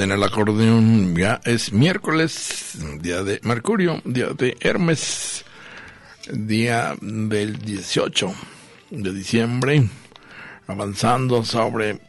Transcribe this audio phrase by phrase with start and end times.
[0.00, 1.16] En el acordeón.
[1.16, 5.44] Ya es miércoles, día de Mercurio, día de Hermes,
[6.32, 8.34] día del 18
[8.90, 9.88] de diciembre,
[10.66, 12.00] avanzando sobre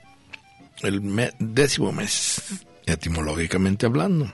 [0.81, 1.01] el
[1.39, 2.41] décimo mes,
[2.85, 4.31] etimológicamente hablando.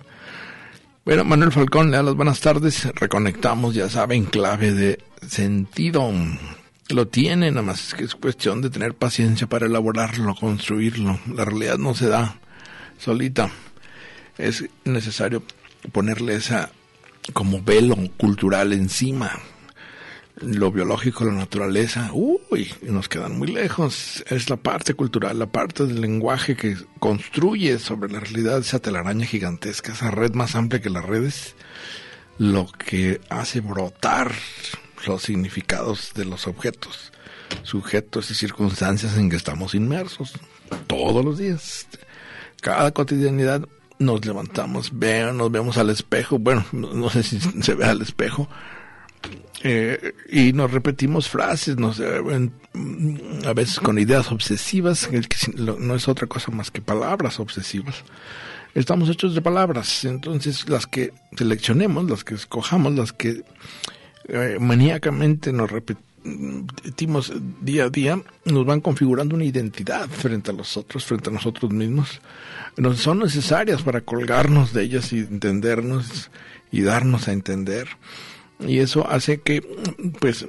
[1.04, 2.86] Bueno, Manuel Falcón, le da las buenas tardes.
[2.96, 6.12] Reconectamos, ya saben, clave de sentido
[6.90, 11.20] lo tiene, nada más que es cuestión de tener paciencia para elaborarlo, construirlo.
[11.34, 12.40] La realidad no se da
[12.98, 13.50] solita.
[14.38, 15.44] Es necesario
[15.92, 16.72] ponerle esa
[17.34, 19.32] como velo cultural encima.
[20.42, 24.24] Lo biológico, la naturaleza, uy, nos quedan muy lejos.
[24.28, 29.26] Es la parte cultural, la parte del lenguaje que construye sobre la realidad esa telaraña
[29.26, 31.56] gigantesca, esa red más amplia que las redes,
[32.38, 34.34] lo que hace brotar
[35.08, 37.14] los significados de los objetos,
[37.64, 40.34] sujetos y circunstancias en que estamos inmersos
[40.88, 41.88] todos los días.
[42.66, 43.62] Cada cotidianidad
[44.00, 48.50] nos levantamos, nos vemos al espejo, bueno, no, sé si se ve al espejo,
[49.62, 52.50] eh, y nos repetimos frases, eh,
[53.46, 55.22] a veces con ideas obsesivas, que
[55.58, 58.04] no es otra cosa más que palabras obsesivas.
[58.74, 63.44] Estamos hechos de palabras, entonces las que seleccionemos, las que escojamos, las que
[64.28, 65.70] eh, maníacamente nos
[66.26, 67.32] repetimos
[67.62, 71.72] día a día, nos van configurando una identidad frente a los otros, frente a nosotros
[71.72, 72.20] mismos.
[72.78, 76.32] Nos son necesarias para colgarnos de ellas y entendernos
[76.72, 77.88] y darnos a entender.
[78.60, 79.62] Y eso hace que,
[80.20, 80.48] pues,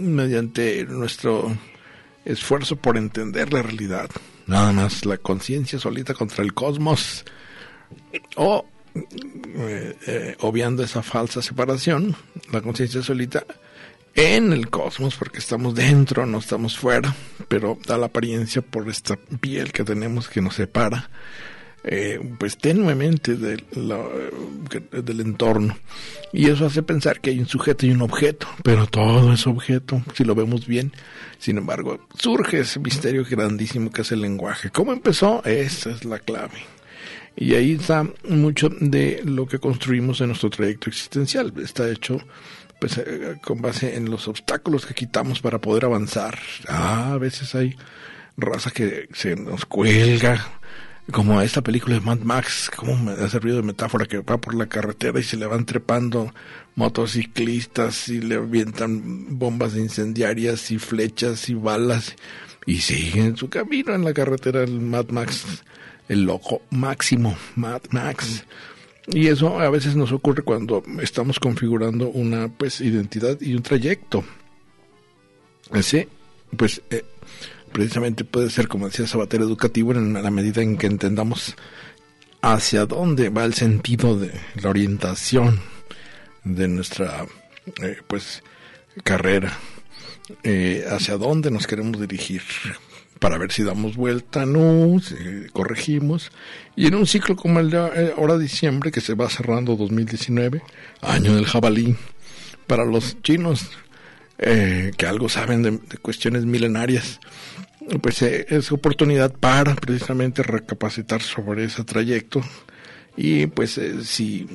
[0.00, 1.56] mediante nuestro
[2.24, 4.10] esfuerzo por entender la realidad,
[4.46, 7.24] nada más la conciencia solita contra el cosmos,
[8.36, 8.64] o
[8.94, 12.14] eh, eh, obviando esa falsa separación,
[12.52, 13.44] la conciencia solita
[14.18, 17.14] en el cosmos, porque estamos dentro, no estamos fuera,
[17.46, 21.08] pero da la apariencia por esta piel que tenemos que nos separa,
[21.84, 25.78] eh, pues tenuemente del, del entorno.
[26.32, 30.02] Y eso hace pensar que hay un sujeto y un objeto, pero todo es objeto,
[30.14, 30.92] si lo vemos bien.
[31.38, 34.70] Sin embargo, surge ese misterio grandísimo que es el lenguaje.
[34.70, 35.44] ¿Cómo empezó?
[35.44, 36.58] Esa es la clave.
[37.36, 41.52] Y ahí está mucho de lo que construimos en nuestro trayecto existencial.
[41.62, 42.20] Está hecho
[42.80, 46.38] pues eh, con base en los obstáculos que quitamos para poder avanzar.
[46.68, 47.76] Ah, a veces hay
[48.36, 50.46] raza que se nos cuelga,
[51.12, 54.54] como esta película de Mad Max, como me ha servido de metáfora que va por
[54.54, 56.34] la carretera y se le van trepando
[56.74, 62.14] motociclistas y le avientan bombas incendiarias y flechas y balas
[62.66, 65.64] y siguen su camino en la carretera del Mad Max
[66.08, 68.44] el loco máximo, Mad Max.
[69.10, 74.22] Y eso a veces nos ocurre cuando estamos configurando una pues identidad y un trayecto.
[75.72, 76.08] Ese,
[76.56, 77.04] pues, eh,
[77.72, 81.56] precisamente puede ser, como decía Sabater, educativo en la medida en que entendamos
[82.42, 84.32] hacia dónde va el sentido de
[84.62, 85.60] la orientación
[86.44, 87.26] de nuestra,
[87.82, 88.42] eh, pues,
[89.04, 89.56] carrera,
[90.42, 92.42] eh, hacia dónde nos queremos dirigir,
[93.18, 96.30] para ver si damos vuelta, no, si corregimos.
[96.76, 100.62] Y en un ciclo como el de eh, ahora diciembre, que se va cerrando 2019,
[101.02, 101.96] año del jabalí,
[102.66, 103.70] para los chinos,
[104.38, 107.20] eh, que algo saben de, cuestiones milenarias,
[108.00, 112.42] pues eh, es oportunidad para precisamente recapacitar sobre ese trayecto
[113.16, 114.46] y pues si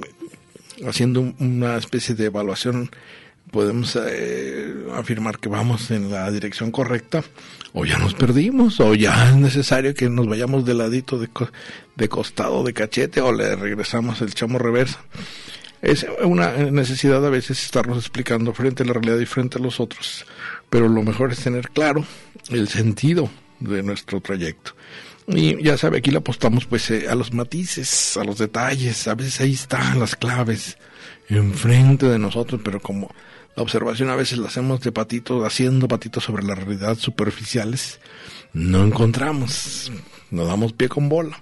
[0.87, 2.89] haciendo una especie de evaluación
[3.53, 7.23] podemos eh, afirmar que vamos en la dirección correcta
[7.71, 11.29] o ya nos perdimos o ya es necesario que nos vayamos de ladito de,
[11.95, 14.99] de costado de cachete o le regresamos el chamo reversa.
[15.81, 19.79] Es una necesidad a veces estarnos explicando frente a la realidad y frente a los
[19.79, 20.25] otros
[20.73, 22.03] pero lo mejor es tener claro
[22.49, 23.29] el sentido
[23.59, 24.71] de nuestro trayecto.
[25.27, 29.13] Y ya sabe aquí le apostamos pues eh, a los matices a los detalles a
[29.13, 30.79] veces ahí están las claves
[31.29, 33.13] enfrente de nosotros pero como
[33.55, 37.99] la observación a veces la hacemos de patitos, haciendo patitos sobre la realidad superficiales.
[38.53, 39.91] No encontramos,
[40.31, 41.41] no damos pie con bola.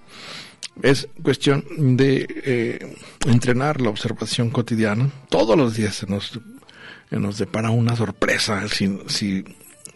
[0.82, 1.66] Es cuestión
[1.98, 2.96] de eh,
[3.28, 5.10] entrenar la observación cotidiana.
[5.30, 6.40] Todos los días se nos,
[7.10, 9.44] se nos depara una sorpresa si, si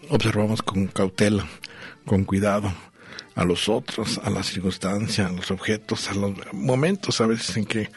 [0.09, 1.45] observamos con cautela,
[2.05, 2.73] con cuidado
[3.35, 7.65] a los otros, a las circunstancias, a los objetos, a los momentos a veces en
[7.65, 7.89] que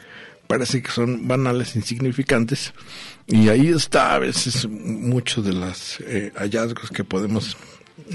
[0.49, 2.73] parece que son banales, insignificantes,
[3.27, 7.57] y ahí está a veces muchos de los eh, hallazgos que podemos,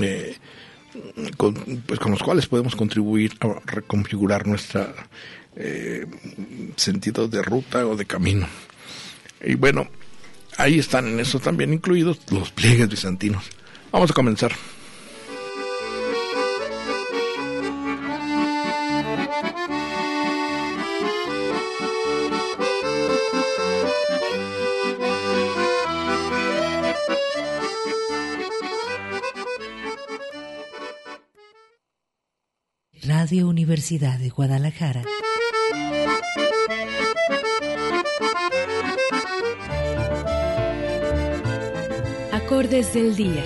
[0.02, 0.36] eh,
[1.38, 1.54] con,
[1.86, 4.94] pues con los cuales podemos contribuir a reconfigurar nuestro
[5.56, 6.06] eh,
[6.76, 8.48] sentido de ruta o de camino.
[9.42, 9.88] Y bueno,
[10.58, 13.46] ahí están en eso también incluidos los pliegues bizantinos.
[13.92, 14.52] Vamos a comenzar.
[33.06, 35.04] Radio Universidad de Guadalajara.
[42.32, 43.44] Acordes del día.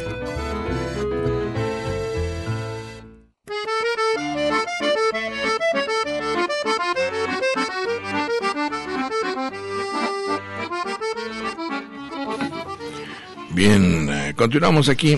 [13.55, 15.17] Bien, eh, continuamos aquí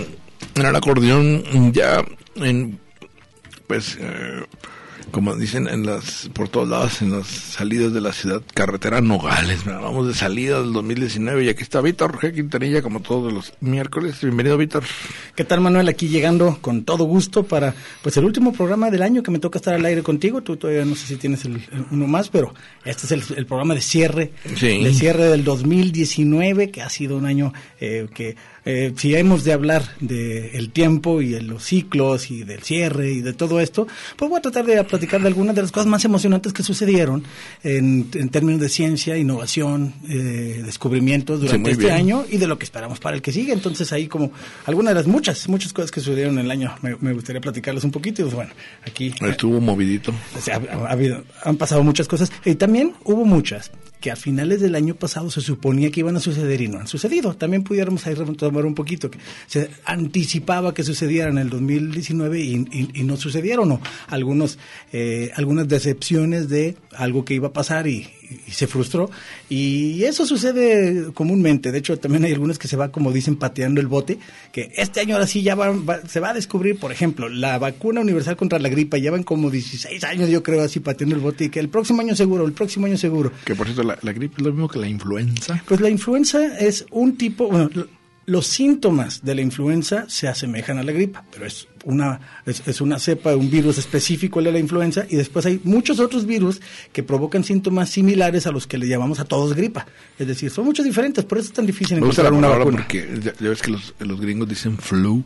[0.54, 2.02] en el acordeón ya
[2.36, 2.80] en
[3.70, 4.44] pues eh,
[5.10, 9.64] como dicen en las por todos lados en las salidas de la ciudad carretera Nogales
[9.64, 12.34] vamos de salida del 2019 y aquí está Víctor G.
[12.34, 14.84] Quintanilla como todos los miércoles bienvenido Víctor
[15.34, 19.22] qué tal Manuel aquí llegando con todo gusto para pues el último programa del año
[19.22, 21.84] que me toca estar al aire contigo tú todavía no sé si tienes el, el
[21.90, 22.54] uno más pero
[22.84, 24.82] este es el, el programa de cierre Sí.
[24.82, 28.36] de cierre del 2019 que ha sido un año eh, que
[28.66, 33.10] eh, si hemos de hablar de el tiempo y de los ciclos y del cierre
[33.10, 33.86] y de todo esto,
[34.16, 37.24] pues voy a tratar de platicar de algunas de las cosas más emocionantes que sucedieron
[37.62, 41.94] en, en términos de ciencia, innovación, eh, descubrimientos durante este bien.
[41.96, 43.52] año y de lo que esperamos para el que sigue.
[43.52, 44.30] Entonces ahí como
[44.66, 47.82] algunas de las muchas, muchas cosas que sucedieron en el año, me, me gustaría platicarles
[47.84, 48.50] un poquito y pues bueno,
[48.86, 49.14] aquí...
[49.22, 52.30] estuvo movidito O sea, ha- ha habido- han pasado muchas cosas.
[52.44, 53.70] Y también hubo muchas
[54.00, 56.86] que a finales del año pasado se suponía que iban a suceder y no han
[56.86, 57.34] sucedido.
[57.34, 62.90] También pudiéramos ahí retomar un poquito, que se anticipaba que sucedieran en el 2019 y,
[62.94, 63.72] y- no sucedieron.
[63.72, 64.58] O algunos,
[64.92, 68.08] eh, algunas decepciones de algo que iba a pasar y,
[68.46, 69.10] y se frustró.
[69.48, 71.72] Y eso sucede comúnmente.
[71.72, 74.18] De hecho, también hay algunos que se va, como dicen, pateando el bote,
[74.52, 77.58] que este año ahora sí ya va- va- se va a descubrir, por ejemplo, la
[77.58, 78.98] vacuna universal contra la gripa.
[78.98, 82.14] Llevan como 16 años, yo creo, así pateando el bote y que el próximo año
[82.14, 83.32] seguro, el próximo año seguro.
[83.44, 86.58] que por cierto la, la gripe es lo mismo que la influenza Pues la influenza
[86.58, 87.88] es un tipo, bueno, lo-
[88.26, 92.80] los síntomas de la influenza se asemejan a la gripa, pero es una, es, es
[92.80, 96.60] una cepa, un virus específico el de la influenza, y después hay muchos otros virus
[96.92, 99.86] que provocan síntomas similares a los que le llamamos a todos gripa.
[100.18, 102.58] Es decir, son muchos diferentes, por eso es tan difícil me gusta la encontrar una
[102.58, 102.76] vacuna.
[102.82, 105.22] porque ya, ya ves que los, los gringos dicen flu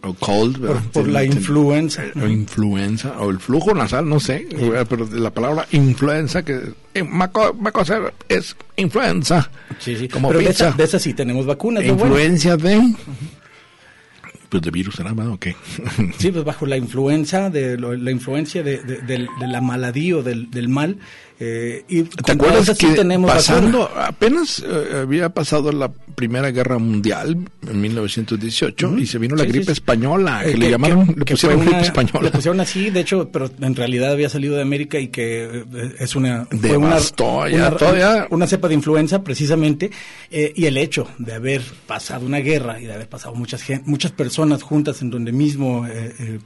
[0.00, 0.80] o cold ¿verdad?
[0.90, 2.02] Por- por la influenza.
[2.16, 4.46] o influenza o el flujo nasal no sé
[4.88, 6.60] pero la palabra influenza que
[6.94, 9.50] eh, maco, macoser es influenza
[9.80, 10.08] Sí, sí.
[10.08, 11.84] como pero de esa, de esa sí tenemos vacunas.
[11.84, 12.04] bueno.
[12.04, 12.94] influencia de
[14.62, 15.28] de virus ¿verdad?
[15.28, 15.54] o qué
[16.18, 20.22] Sí, pues bajo la influencia de la influencia de, de- del- de la maladía o
[20.22, 20.98] del, del mal.
[21.40, 24.06] Eh, y ¿Te acuerdas esa sí que tenemos pasando, vacuna.
[24.06, 27.36] apenas eh, había pasado la Primera Guerra Mundial
[27.68, 29.72] en 1918 y se vino la Sí, gripe sí.
[29.72, 32.20] española, Eh, que, le llamaron, le que pusieron gripe una- española.
[32.22, 35.94] Le pusieron así, de hecho, pero en realidad había salido de América y que eh,
[35.98, 39.90] es una una, Devastó ya, una, todavía- una cepa de influenza precisamente
[40.30, 44.12] eh, y el hecho de haber pasado una guerra y de haber pasado muchas muchas
[44.12, 45.84] personas juntas en donde mismo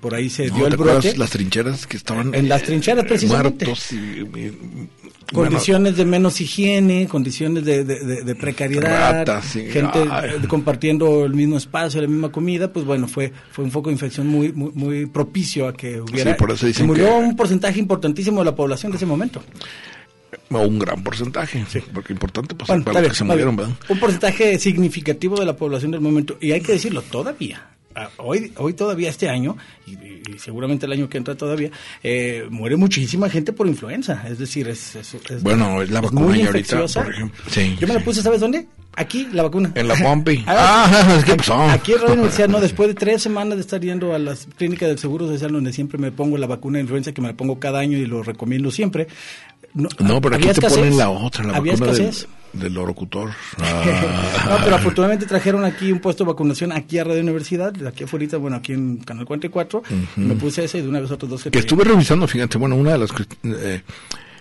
[0.00, 1.16] por ahí se No, dio ¿te el brote.
[1.16, 3.66] las trincheras que estaban En las trincheras, precisamente.
[3.66, 4.87] muertos y, y-
[5.32, 9.66] condiciones de menos higiene, condiciones de, de- de- de precariedad, sí.
[9.70, 10.30] gente Ay.
[10.42, 13.94] eh, compartiendo el mismo espacio, la misma comida, pues bueno, fue fue un foco de
[13.94, 16.32] infección muy muy, muy propicio a que hubiera.
[16.32, 19.06] Sí, por eso dicen se murió que- un porcentaje importantísimo de la población de ese
[19.06, 19.42] momento.
[20.50, 23.56] o un gran porcentaje, porque importante pues Bueno, para los que se murieron.
[23.56, 23.74] ¿verdad?
[23.88, 26.36] Un porcentaje significativo de la población del momento.
[26.40, 27.66] Y hay que decirlo, todavía.
[28.18, 29.96] Hoy, hoy todavía este año, y,
[30.38, 31.70] seguramente el año que entra todavía,
[32.02, 34.22] eh, muere muchísima gente por influenza.
[34.28, 37.02] Es decir, es, es- es- Bueno, es la vacuna muy ahorita, infecciosa.
[37.02, 38.68] por ejemplo, sí, Yo me la puse, ¿sabes dónde?
[38.94, 39.72] Aquí, la vacuna.
[39.74, 40.44] En la Pompi.
[40.46, 41.60] Ah, Ah, ¿qué aquí- pasó?
[41.60, 44.88] Aquí en Radio Universidad, no, después de tres semanas de estar yendo a las clínicas
[44.88, 47.58] del Seguro Social, donde siempre me pongo la vacuna de influenza, que me la pongo
[47.58, 49.08] cada año y lo recomiendo siempre.
[49.74, 52.22] No, pero aquí te ponen la otra, la había vacuna escasez.
[52.22, 53.30] del locutor.
[53.58, 58.38] no, pero afortunadamente trajeron aquí un puesto de vacunación aquí a Radio Universidad, aquí afuera,
[58.38, 59.82] bueno, aquí en Canal 44.
[60.16, 62.76] Me puse ese y de una vez otros dos que, que estuve revisando, fíjate, bueno,
[62.76, 63.10] una de las...
[63.44, 63.82] Eh,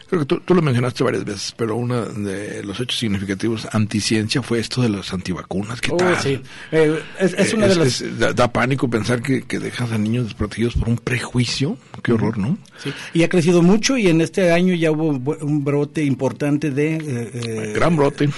[0.08, 4.42] creo que tú, tú, lo mencionaste varias veces, pero uno de los hechos significativos anticiencia
[4.42, 5.82] fue esto de las antivacunas.
[5.82, 6.18] ¿Qué Oh, tal?
[6.20, 6.40] sí.
[6.72, 8.02] Eh, es, es una de Es- las...
[8.02, 11.78] es- da, da pánico pensar que, que dejas a niños desprotegidos por un prejuicio.
[12.04, 12.58] Qué horror, ¿no?
[12.84, 16.96] Sí, y ha crecido mucho y en este año ya hubo un brote importante de...
[16.96, 17.02] eh,
[17.34, 18.30] eh, Gran brote.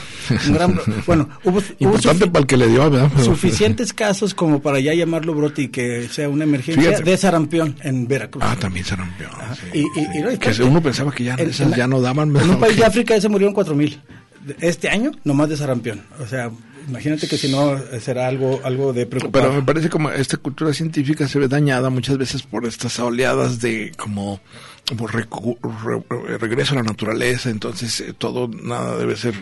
[0.48, 3.10] un gran bro- bueno, hubo, Importante para el que le dio, ¿verdad?
[3.14, 7.10] Pero- suficientes casos como para ya llamarlo brote y que sea una emergencia Fíjate.
[7.12, 8.44] de sarampión en Veracruz.
[8.46, 9.30] Ah, también se rompió.
[9.74, 12.36] sí, Y- que uno pensaba que ya, en- esas en la- ya no daban.
[12.36, 14.02] En un país de África se murieron cuatro mil.
[14.62, 16.02] Este año, nomás de sarampión.
[16.20, 16.50] O sea,
[16.88, 19.44] imagínate que si no eh, será algo, algo de preocupar.
[19.44, 23.60] Pero me parece como esta cultura científica se ve dañada muchas veces por estas oleadas
[23.60, 24.40] de como,
[24.88, 29.36] como recu- re- regreso a la naturaleza, entonces eh, todo, nada debe ser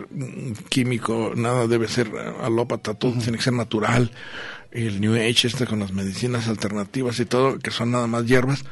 [0.69, 4.11] químico, nada debe ser eh, alópata, todo tiene que ser natural.
[4.71, 8.63] El New Age este con las medicinas alternativas y todo, que son nada más hierbas.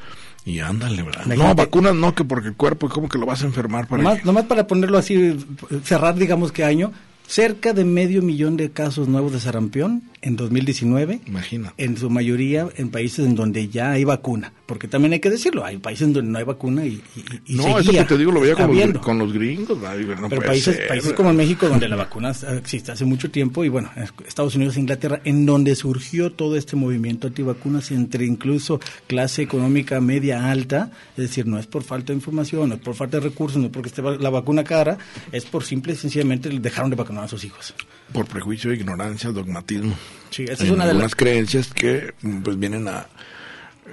[0.45, 1.25] Y ándale, ¿verdad?
[1.25, 4.23] No, vacunas no, que porque el cuerpo, como que lo vas a enfermar para Nomás,
[4.23, 5.37] nomás para ponerlo así,
[5.83, 6.93] cerrar, digamos que año,
[7.27, 11.21] cerca de medio millón de casos nuevos de sarampión en 2019.
[11.27, 11.73] Imagina.
[11.77, 14.51] En su mayoría en países en donde ya hay vacuna.
[14.65, 17.55] Porque también hay que decirlo, hay países en donde no hay vacuna y, y, y
[17.55, 20.75] No, eso que te digo lo veía con los, con los gringos, no Pero países,
[20.75, 20.87] ser.
[20.87, 23.91] países como en México, donde la vacuna existe hace mucho tiempo, y bueno,
[24.27, 30.01] Estados Unidos e Inglaterra, en donde surgió todo este movimiento antivacunas entre incluso clase económica
[30.01, 33.23] media alta, es decir, no es por falta de información, no es por falta de
[33.29, 34.97] recursos, no es porque esté la vacuna cara,
[35.31, 37.75] es por simple y sencillamente dejaron de vacunar a sus hijos.
[38.11, 39.95] por prejuicio, ignorancia, dogmatismo.
[40.31, 41.15] Sí, esa es una de algunas las...
[41.15, 43.07] creencias que mm, pues vienen a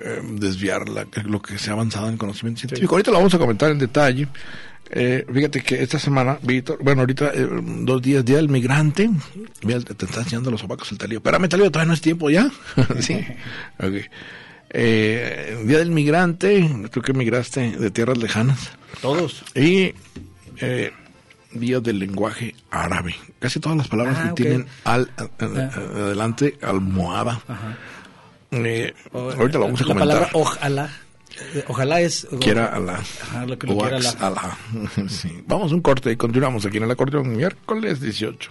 [0.02, 2.94] eh, desviar la- lo que se ha avanzado en conocimiento científico.
[2.94, 4.28] Ahorita lo vamos a comentar en detalle.
[4.94, 9.08] Eh, fíjate que esta semana, Víctor, bueno, ahorita eh, dos días, Día del Migrante.
[9.62, 11.18] Mira, te, te está enseñando los sobacos el talío.
[11.18, 12.50] Espérame, talío, todavía no es tiempo ya.
[13.00, 13.14] sí.
[13.78, 13.94] Ok.
[14.74, 18.70] Eh, Día del Migrante, tú que migraste de tierras lejanas.
[19.00, 19.44] Todos.
[19.54, 19.92] Y
[20.58, 20.92] eh,
[21.54, 23.14] Día del lenguaje árabe.
[23.38, 27.40] Casi todas las palabras Ah, que tienen al, a- a- adelante almohada.
[28.50, 30.08] Eh, ahorita lo vamos a la comentar.
[30.18, 30.90] palabra ojalá,
[31.54, 32.26] eh, ojalá es...
[32.40, 33.00] Quiera Alá.
[33.22, 34.26] Ajá, lo que lo O quiera ax Alá.
[34.28, 34.58] Alá.
[35.08, 35.42] Sí.
[35.46, 38.50] Vamos a un corte y continuamos aquí en el acordeón miércoles 18.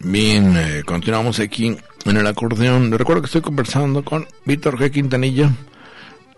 [0.00, 2.90] Bien, eh, continuamos aquí en el acordeón.
[2.92, 4.90] Recuerdo que estoy conversando con Víctor G.
[4.90, 5.50] Quintanilla.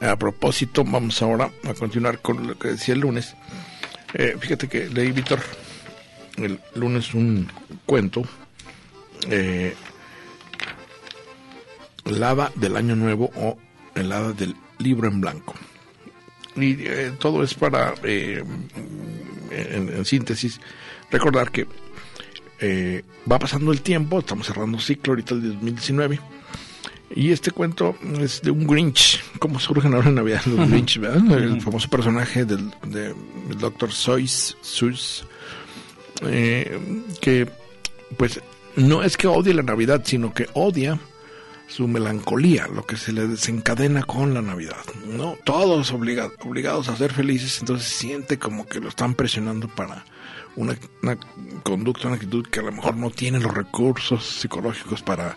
[0.01, 3.37] A propósito, vamos ahora a continuar con lo que decía el lunes.
[4.15, 5.41] Eh, fíjate que leí, Víctor,
[6.45, 7.49] el lunes un
[7.87, 8.23] cuento.
[9.29, 9.75] Eh,
[12.05, 13.59] el hada del año nuevo o
[13.95, 15.55] el hada del libro en blanco.
[16.57, 18.43] Y eh, todo es para, eh,
[19.51, 20.61] en, en síntesis,
[21.11, 21.67] recordar que
[22.61, 26.19] eh, va pasando el tiempo, estamos cerrando ciclo ahorita el 2019.
[27.15, 29.23] Y este cuento es de un Grinch.
[29.39, 30.99] ¿Cómo surgen ahora en Navidad los Grinch?
[30.99, 31.39] ¿verdad?
[31.39, 33.15] El famoso personaje del, de-
[33.49, 33.91] del Dr.
[33.93, 35.25] Seuss, Seuss,
[36.23, 36.79] eh,
[37.21, 37.49] que
[38.17, 38.41] pues
[38.77, 40.99] no es que odie la Navidad, sino que odia
[41.69, 44.83] su melancolía, lo que se le desencadena con la Navidad.
[45.07, 45.37] ¿no?
[45.45, 50.05] Todos obliga- obligados a ser felices, entonces siente como que lo están presionando para
[50.57, 50.77] una,
[51.63, 55.37] conducta, una actitud que a lo mejor no tiene los recursos psicológicos para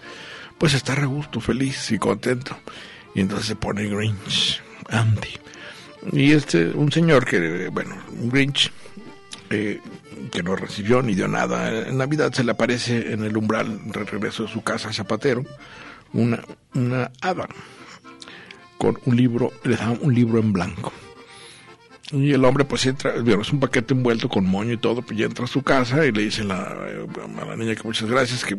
[0.57, 2.55] pues estar a gusto, feliz y contento.
[3.13, 5.29] Y entonces se pone Grinch, anti.
[6.13, 8.71] Y este, un señor que, bueno, Grinch,
[9.49, 9.81] eh,
[10.29, 14.03] que no recibió ni dio nada en Navidad, se le aparece en el umbral de
[14.03, 15.43] regreso de su casa zapatero
[16.13, 17.47] una, una hada
[18.77, 20.91] con un libro, le da un libro en blanco.
[22.11, 25.17] Y el hombre pues entra, bueno, es un paquete envuelto con moño y todo, pues
[25.17, 28.43] ya entra a su casa y le dice la, a la niña que muchas gracias,
[28.43, 28.57] que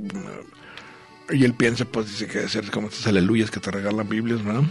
[1.31, 4.43] Y él piensa, pues dice que debe ser como estas aleluyas que te regalan Biblias,
[4.43, 4.63] ¿verdad?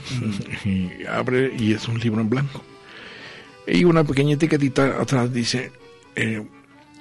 [0.65, 2.63] Y abre y es un libro en blanco.
[3.67, 5.71] Y una pequeña etiquetita atrás dice,
[6.15, 6.43] eh,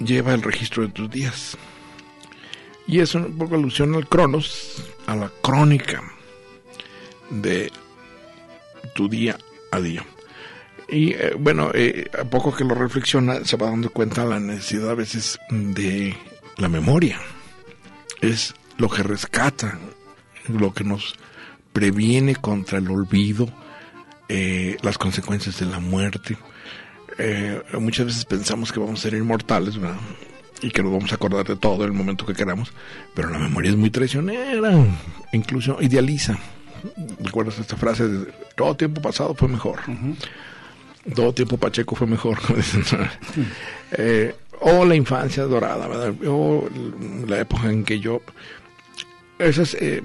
[0.00, 1.56] lleva el registro de tus días.
[2.86, 6.02] Y es un poco alusión al Cronos, a la crónica
[7.30, 7.70] de
[8.94, 9.38] tu día
[9.70, 10.04] a día.
[10.88, 14.90] Y eh, bueno, eh, a poco que lo reflexiona, se va dando cuenta la necesidad
[14.90, 16.16] a veces de
[16.56, 17.20] la memoria.
[18.20, 19.78] Es lo que rescata,
[20.48, 21.14] lo que nos
[21.72, 23.48] previene contra el olvido,
[24.28, 26.36] eh, las consecuencias de la muerte.
[27.18, 29.96] Eh, muchas veces pensamos que vamos a ser inmortales, ¿verdad?
[30.62, 32.72] Y que nos vamos a acordar de todo en el momento que queramos,
[33.14, 34.72] pero la memoria es muy traicionera,
[35.32, 36.38] incluso idealiza.
[37.18, 39.80] ¿Recuerdas esta frase de todo tiempo pasado fue mejor?
[41.14, 42.38] Todo tiempo Pacheco fue mejor.
[43.92, 46.14] eh, o la infancia dorada, ¿verdad?
[46.26, 46.68] O
[47.26, 48.22] la época en que yo...
[49.40, 50.02] Esas eh,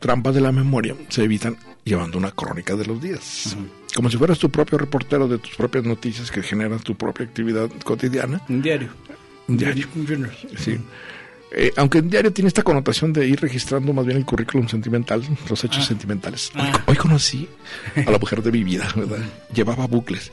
[0.00, 3.56] trampas de la memoria se evitan llevando una crónica de los días.
[3.94, 7.70] Como si fueras tu propio reportero de tus propias noticias que generan tu propia actividad
[7.84, 8.42] cotidiana.
[8.48, 8.88] Un diario.
[9.48, 9.86] Un diario.
[9.94, 10.28] Un.
[10.58, 10.78] Sí.
[11.54, 15.22] Eh, aunque el diario tiene esta connotación de ir registrando más bien el currículum sentimental,
[15.50, 16.50] los hechos sentimentales.
[16.54, 16.82] Hoy, Ah.
[16.86, 17.46] hoy conocí
[18.06, 19.18] a la mujer de mi vida, ¿verdad?
[19.54, 20.32] Llevaba bucles.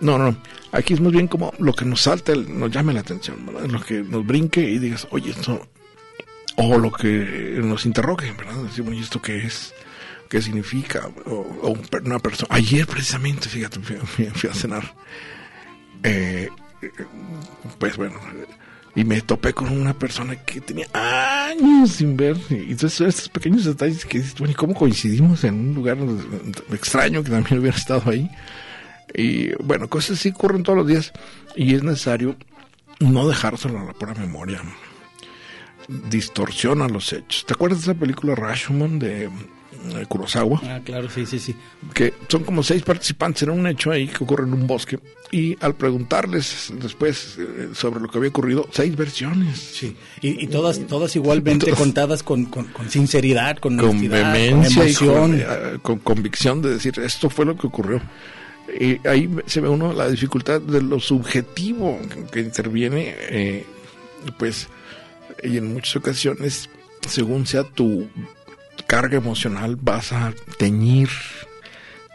[0.00, 0.38] No, no, no.
[0.72, 3.66] Aquí es más bien como lo que nos salta, el- nos llame la atención, ¿verdad?
[3.70, 5.66] Lo que nos brinque y digas, oye, esto.
[6.56, 8.54] O lo que nos interrogue, ¿verdad?
[8.64, 9.74] Decimos, ¿y esto qué es?
[10.30, 11.08] ¿Qué significa?
[11.26, 12.48] O, una persona.
[12.54, 13.96] Ayer, precisamente, fíjate, fui,
[14.34, 14.94] fui- a cenar.
[16.02, 16.48] Eh,
[17.78, 18.18] pues bueno,
[18.94, 22.36] y me topé con una persona que tenía años sin ver.
[22.50, 25.98] Y entonces estos pequeños detalles que dices, bueno, ¿y cómo coincidimos en un lugar
[26.72, 28.30] extraño que también hubiera estado ahí?
[29.14, 31.12] Y bueno, cosas así ocurren todos los días
[31.54, 32.36] y es necesario
[33.00, 34.60] no dejárselo a la pura memoria.
[35.88, 37.44] Distorsiona los hechos.
[37.46, 39.30] ¿Te acuerdas de esa película Rashomon de eh,
[40.08, 40.60] Kurosawa?
[40.64, 41.54] Ah, claro, sí, sí, sí.
[41.94, 44.98] que son como seis participantes en un hecho ahí que ocurre en un bosque
[45.30, 49.58] y al preguntarles después eh, sobre lo que había ocurrido, seis versiones.
[49.58, 49.96] Sí.
[50.22, 51.78] Y, y todas, todas igualmente Todas.
[51.80, 55.40] contadas con, con, con sinceridad, con Con vehemencia y con, emoción.
[55.40, 58.00] eh, con convicción de decir esto fue lo que ocurrió.
[58.80, 63.64] Y ahí se ve uno la dificultad de lo subjetivo que, que interviene, eh,
[64.38, 64.66] pues,
[65.42, 66.68] y en muchas ocasiones,
[67.08, 68.08] según sea tu
[68.86, 71.08] carga emocional, vas a teñir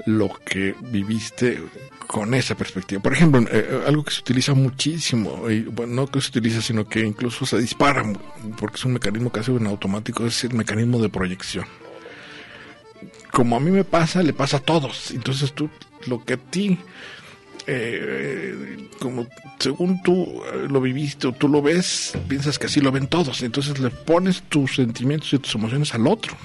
[0.06, 1.62] lo que viviste
[2.08, 3.02] con esa perspectiva.
[3.02, 6.88] Por ejemplo, eh, algo que se utiliza muchísimo, y bueno, no que se utiliza, sino
[6.88, 8.04] que incluso se dispara,
[8.58, 11.66] porque es un mecanismo casi automático, es el mecanismo de proyección.
[13.32, 15.12] Como a mí me pasa, le pasa a todos.
[15.12, 15.70] Entonces tú,
[16.06, 16.78] lo que a ti,
[17.68, 19.28] eh, como
[19.60, 23.42] según tú eh, lo viviste o tú lo ves, piensas que así lo ven todos.
[23.42, 26.36] Entonces le pones tus sentimientos y tus emociones al otro.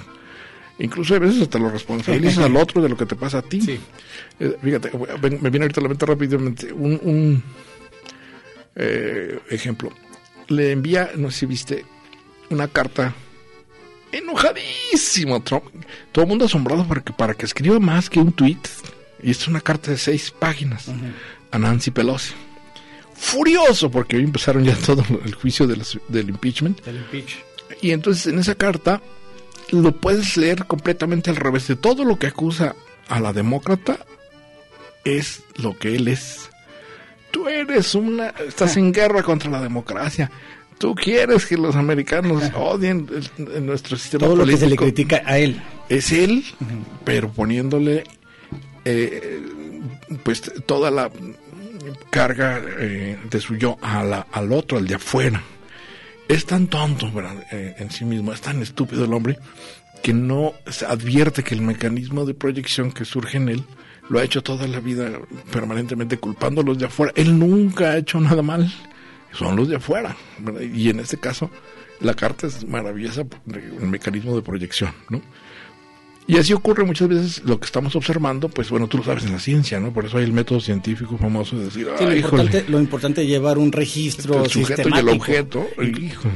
[0.79, 3.61] Incluso a veces hasta lo responsabilizas al otro de lo que te pasa a ti.
[3.61, 3.81] Sí.
[4.38, 7.42] Eh, fíjate, me viene ahorita a la mente rápidamente un, un,
[8.74, 9.90] eh, ejemplo.
[10.48, 11.85] Le envía, no sé si viste,
[12.50, 13.14] una carta
[14.12, 15.64] enojadísimo Trump.
[16.12, 18.59] Todo el mundo asombrado para que, para que escriba más que un tweet.
[19.22, 20.87] Y es una carta de seis páginas
[21.50, 22.35] a Nancy Pelosi.
[23.14, 26.81] Furioso porque hoy empezaron ya todo el juicio de del impeachment.
[26.87, 27.37] Impeach.
[27.81, 29.00] Y entonces en esa carta
[29.70, 31.66] lo puedes leer completamente al revés.
[31.68, 32.74] De todo lo que acusa
[33.09, 33.98] a la demócrata
[35.05, 36.50] es lo que él es.
[37.31, 38.29] Tú eres una...
[38.46, 40.31] Estás en guerra contra la democracia.
[40.79, 44.76] Tú quieres que los americanos odien el- el- nuestro sistema Todo lo que se le
[44.76, 44.85] político.
[44.85, 45.62] critica a él.
[45.88, 46.44] Es él,
[47.05, 48.05] pero poniéndole
[48.87, 49.42] eh,
[50.22, 51.11] pues toda la
[52.11, 55.42] carga eh, de su yo a la- al otro, al de afuera.
[56.29, 57.11] Es tan tonto.
[57.53, 59.38] Eh, en sí mismo, es tan estúpido el hombre
[60.03, 63.64] que no se advierte que el mecanismo de proyección que surge en él
[64.09, 65.11] lo ha hecho toda la vida
[65.51, 67.12] permanentemente culpando a los de afuera.
[67.16, 68.72] Él nunca ha hecho nada mal,
[69.33, 70.16] son los de afuera.
[70.75, 71.51] Y en este caso,
[72.01, 73.22] la carta es maravillosa,
[73.53, 75.22] el mecanismo de proyección, ¿no?
[76.29, 79.33] Y así ocurre muchas veces lo que estamos observando, pues bueno, tú lo sabes en
[79.33, 79.93] la ciencia, ¿no?
[79.93, 82.81] Por eso hay el método científico famoso de decir, Sí, lo, "Ay, híjole, importante, lo
[82.81, 85.12] importante es llevar un registro el sujeto y el sistemático.
[85.12, 85.67] objeto.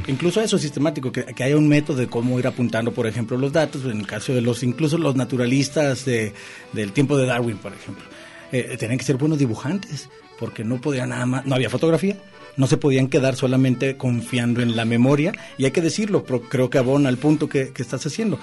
[0.07, 3.51] Incluso eso sistemático, que, que haya un método de cómo ir apuntando, por ejemplo, los
[3.51, 6.31] datos, en el caso de los, incluso los naturalistas de,
[6.71, 8.05] del tiempo de Darwin, por ejemplo,
[8.53, 10.07] eh, tenían que ser buenos dibujantes,
[10.39, 12.15] porque no podían nada más, no había fotografía,
[12.55, 16.69] no se podían quedar solamente confiando en la memoria, y hay que decirlo, pero creo
[16.69, 18.39] que abona al punto que, que estás haciendo.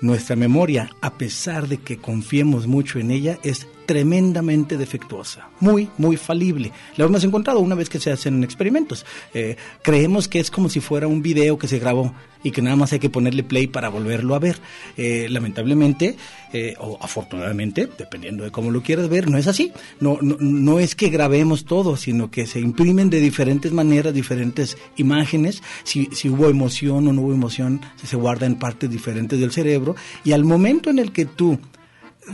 [0.00, 6.18] Nuestra memoria, a pesar de que confiemos mucho en ella, es tremendamente defectuosa, muy, muy
[6.18, 6.72] falible.
[6.98, 9.06] Lo hemos encontrado una vez que se hacen experimentos.
[9.32, 12.76] Eh, creemos que es como si fuera un video que se grabó y que nada
[12.76, 14.58] más hay que ponerle play para volverlo a ver.
[14.98, 16.18] Eh, lamentablemente,
[16.52, 19.72] eh, o afortunadamente, dependiendo de cómo lo quieras ver, no es así.
[20.00, 25.62] No, no, es que grabemos todo, sino que se imprimen de diferentes maneras, diferentes imágenes.
[25.84, 29.96] Si hubo emoción o no hubo emoción, se guarda en partes diferentes del cerebro.
[30.24, 31.58] Y al momento en el que tú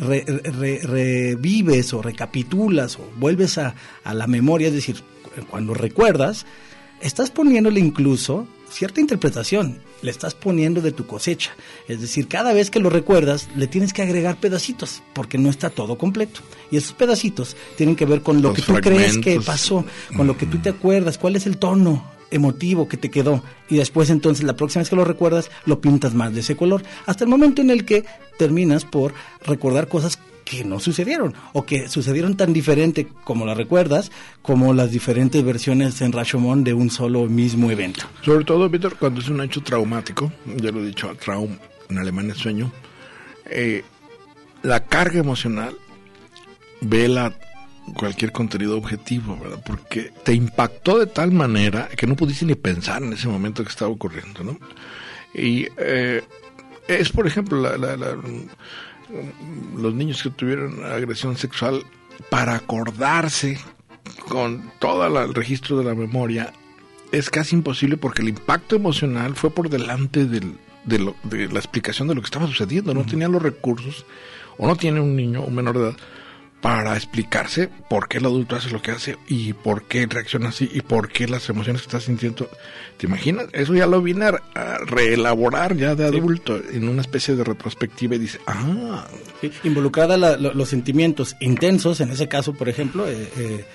[0.00, 4.96] revives o recapitulas o vuelves a, a la memoria, es decir,
[5.50, 6.46] cuando recuerdas,
[7.00, 11.52] estás poniéndole incluso cierta interpretación, le estás poniendo de tu cosecha.
[11.88, 15.70] Es decir, cada vez que lo recuerdas, le tienes que agregar pedacitos, porque no está
[15.70, 16.40] todo completo.
[16.70, 19.85] Y esos pedacitos tienen que ver con lo que tú crees que pasó,
[20.16, 23.42] con lo que tú te acuerdas, cuál es el tono emotivo que te quedó.
[23.68, 26.82] Y después entonces la próxima vez que lo recuerdas, lo pintas más de ese color.
[27.06, 28.04] Hasta el momento en el que
[28.38, 29.14] terminas por
[29.46, 34.90] recordar cosas que no sucedieron o que sucedieron tan diferente como la recuerdas como las
[34.90, 38.04] diferentes versiones en Rashomon de un solo mismo evento.
[38.22, 41.56] Sobre todo, Víctor, cuando es un hecho traumático, ya lo he dicho, traum
[41.88, 42.70] en alemán es sueño,
[43.46, 43.84] eh,
[44.62, 45.76] la carga emocional
[46.80, 47.34] vela
[47.96, 49.62] cualquier contenido objetivo, ¿verdad?
[49.64, 53.70] Porque te impactó de tal manera que no pudiste ni pensar en ese momento que
[53.70, 54.58] estaba ocurriendo, ¿no?
[55.34, 56.22] Y eh,
[56.88, 58.16] es, por ejemplo, la, la, la
[59.76, 61.84] los niños que tuvieron agresión sexual
[62.30, 63.58] para acordarse
[64.28, 66.52] con todo el registro de la memoria
[67.12, 71.58] es casi imposible porque el impacto emocional fue por delante del, de, lo, de, la
[71.58, 72.94] explicación de lo que estaba sucediendo.
[72.94, 74.04] No tenían los recursos
[74.58, 75.96] o no tiene un niño, un menor de edad,
[76.64, 80.66] para explicarse por qué el adulto hace lo que hace y por qué reacciona así
[80.72, 82.48] y por qué las emociones que está sintiendo.
[82.96, 83.48] ¿Te imaginas?
[83.53, 84.24] Eso ya lo viene
[84.55, 89.07] a, reelaborar ya de adulto en una especie de retrospectiva y dice, ah.
[89.42, 93.66] Sí, involucrada la, lo, los sentimientos intensos, en ese caso, por ejemplo, eh, eh,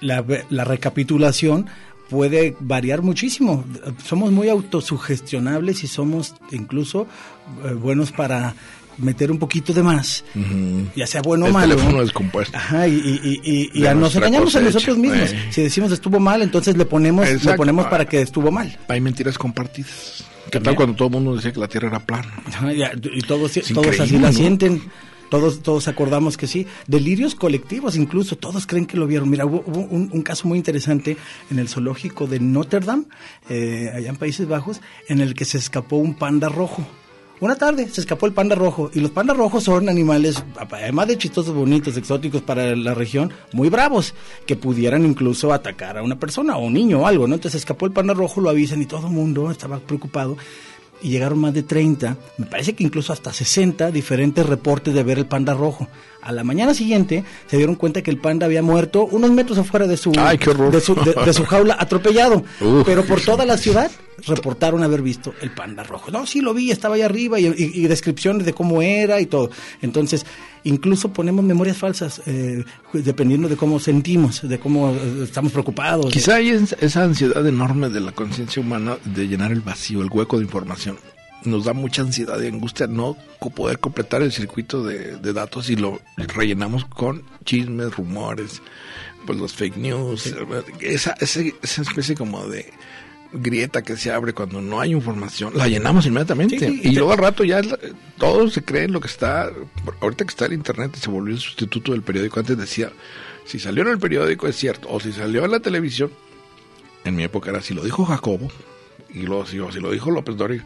[0.00, 1.66] la, la recapitulación
[2.08, 3.66] puede variar muchísimo.
[4.02, 7.06] Somos muy autosugestionables y somos incluso
[7.64, 8.54] eh, buenos para
[8.98, 10.86] meter un poquito de más, uh -huh.
[10.96, 11.76] ya sea bueno o el malo.
[11.76, 12.56] teléfono descompuesto.
[12.56, 15.32] Ajá, y, y, y, y a nos engañamos cosecha, a nosotros mismos.
[15.32, 15.48] Eh.
[15.50, 17.50] Si decimos estuvo mal, entonces le ponemos, Exacto.
[17.50, 18.76] le ponemos para que estuvo mal.
[18.88, 20.24] Hay mentiras compartidas.
[20.50, 22.32] ¿Qué tal cuando todo el mundo decía que la Tierra era plana?
[22.46, 24.32] Ajá, ya, y todos, todos así la ¿no?
[24.32, 24.82] sienten.
[25.30, 26.66] Todos, todos acordamos que sí.
[26.86, 29.28] Delirios colectivos, incluso, todos creen que lo vieron.
[29.30, 31.16] Mira, hubo, hubo un, un, caso muy interesante
[31.50, 33.04] en el zoológico de Notre Dame,
[33.48, 36.86] eh, allá en Países Bajos, en el que se escapó un panda rojo.
[37.40, 41.18] Una tarde se escapó el panda rojo y los pandas rojos son animales, además de
[41.18, 44.14] chistosos, bonitos, exóticos para la región, muy bravos,
[44.46, 47.34] que pudieran incluso atacar a una persona o un niño o algo, ¿no?
[47.34, 50.36] Entonces escapó el panda rojo, lo avisan y todo el mundo estaba preocupado
[51.02, 55.18] y llegaron más de 30, me parece que incluso hasta 60 diferentes reportes de ver
[55.18, 55.86] el panda rojo.
[56.22, 59.86] A la mañana siguiente se dieron cuenta que el panda había muerto unos metros afuera
[59.86, 63.58] de su, Ay, de, su de, de, su jaula atropellado, Uf, pero por toda la
[63.58, 63.90] ciudad
[64.26, 66.10] reportaron haber visto el panda rojo.
[66.10, 69.26] No, sí lo vi, estaba ahí arriba y, y, y descripciones de cómo era y
[69.26, 69.50] todo.
[69.82, 70.26] Entonces,
[70.64, 76.12] incluso ponemos memorias falsas eh, dependiendo de cómo sentimos, de cómo eh, estamos preocupados.
[76.12, 80.38] Quizá hay esa ansiedad enorme de la conciencia humana de llenar el vacío, el hueco
[80.38, 80.98] de información.
[81.44, 83.16] Nos da mucha ansiedad y angustia no
[83.54, 88.62] poder completar el circuito de, de datos y lo rellenamos con chismes, rumores,
[89.26, 90.34] pues los fake news, sí.
[90.80, 92.72] esa, esa, esa especie como de
[93.34, 96.58] grieta que se abre cuando no hay información, la llenamos inmediatamente.
[96.58, 97.60] Sí, sí, y luego al rato ya
[98.16, 99.50] todos se creen lo que está.
[100.00, 102.40] Ahorita que está el internet se volvió el sustituto del periódico.
[102.40, 102.90] Antes decía,
[103.44, 106.10] si salió en el periódico es cierto, o si salió en la televisión,
[107.04, 108.50] en mi época era si lo dijo Jacobo,
[109.12, 110.64] y luego si, si lo dijo López Dóriga,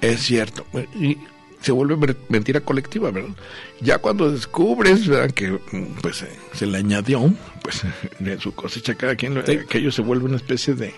[0.00, 0.66] es cierto.
[0.98, 1.18] Y
[1.60, 3.34] se vuelve mentira colectiva, ¿verdad?
[3.80, 5.30] Ya cuando descubres, ¿verdad?
[5.30, 5.58] Que
[6.02, 7.82] pues eh, se le añadió, pues
[8.18, 9.60] de su cosecha cada quien, sí.
[9.68, 10.92] que ellos se vuelve una especie de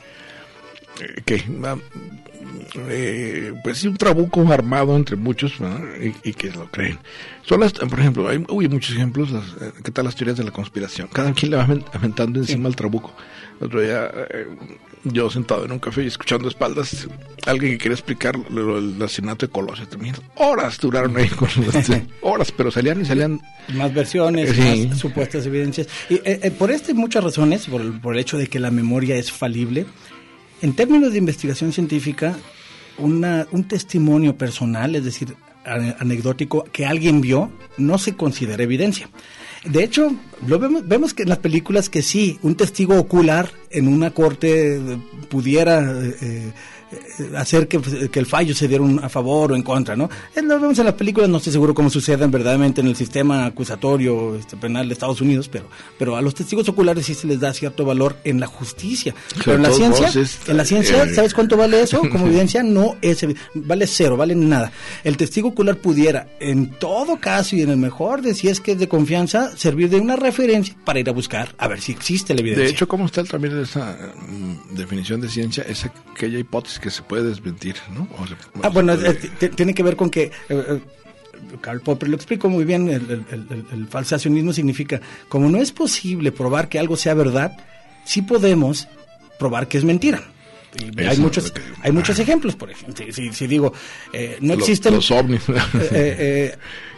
[1.24, 1.44] que
[2.88, 5.54] eh, pues sí un trabuco armado entre muchos
[6.00, 6.98] y, y, que lo creen.
[7.42, 10.44] Son las por ejemplo hay uy, muchos ejemplos las, eh, qué tal las teorías de
[10.44, 12.66] la conspiración cada quien le va aventando encima sí.
[12.66, 13.14] al trabuco.
[13.60, 14.46] El otro día eh,
[15.04, 17.08] yo sentado en un café y escuchando espaldas
[17.46, 21.90] alguien que quería explicar lo, el asesinato de Colosio también horas duraron ahí con las,
[22.20, 23.40] horas pero salían y salían
[23.74, 24.88] más versiones sí.
[24.88, 25.88] más supuestas evidencias.
[26.10, 29.32] Y eh, por este muchas razones por, por el hecho de que la memoria es
[29.32, 29.86] falible
[30.62, 32.36] en términos de investigación científica,
[32.98, 39.08] una, un testimonio personal, es decir, anecdótico, que alguien vio, no se considera evidencia.
[39.64, 40.14] De hecho,
[40.46, 44.80] lo vemos, vemos que en las películas que sí, un testigo ocular en una corte
[45.28, 46.52] pudiera eh, eh,
[47.36, 50.08] hacer que, pues, que, el fallo se diera a favor o en contra, ¿no?
[50.34, 53.46] Eh, lo vemos en las películas, no estoy seguro cómo suceden verdaderamente en el sistema
[53.46, 55.68] acusatorio este, penal de Estados Unidos, pero,
[55.98, 59.14] pero a los testigos oculares sí se les da cierto valor en la justicia.
[59.44, 60.10] Pero en la ciencia,
[60.46, 62.00] en la ciencia, eh, ¿sabes cuánto vale eso?
[62.10, 64.70] Como evidencia, no es, vale cero, vale nada.
[65.02, 68.72] El testigo ocular pudiera, en todo caso y en el mejor de si es que
[68.72, 72.34] es de confianza, servir de una referencia para ir a buscar a ver si existe
[72.34, 72.64] la evidencia.
[72.64, 73.96] De hecho, ¿cómo está también esa
[74.28, 75.64] mm, definición de ciencia?
[75.68, 78.08] Es aquella hipótesis que se puede desmentir, ¿no?
[78.62, 78.94] ah, bueno,
[79.54, 80.24] tiene que ver con que...
[80.24, 80.80] Eh, eh,
[81.60, 83.24] Karl Popper lo explico muy bien, el,
[83.70, 87.56] el, falsacionismo significa, como no es posible probar que algo sea verdad,
[88.04, 88.88] sí podemos
[89.38, 90.22] probar que es mentira.
[90.96, 93.04] hay muchos, hay muchos ejemplos, por ejemplo.
[93.12, 93.72] Si, digo,
[94.12, 94.94] eh, no existen.
[94.94, 95.42] Los, ovnis.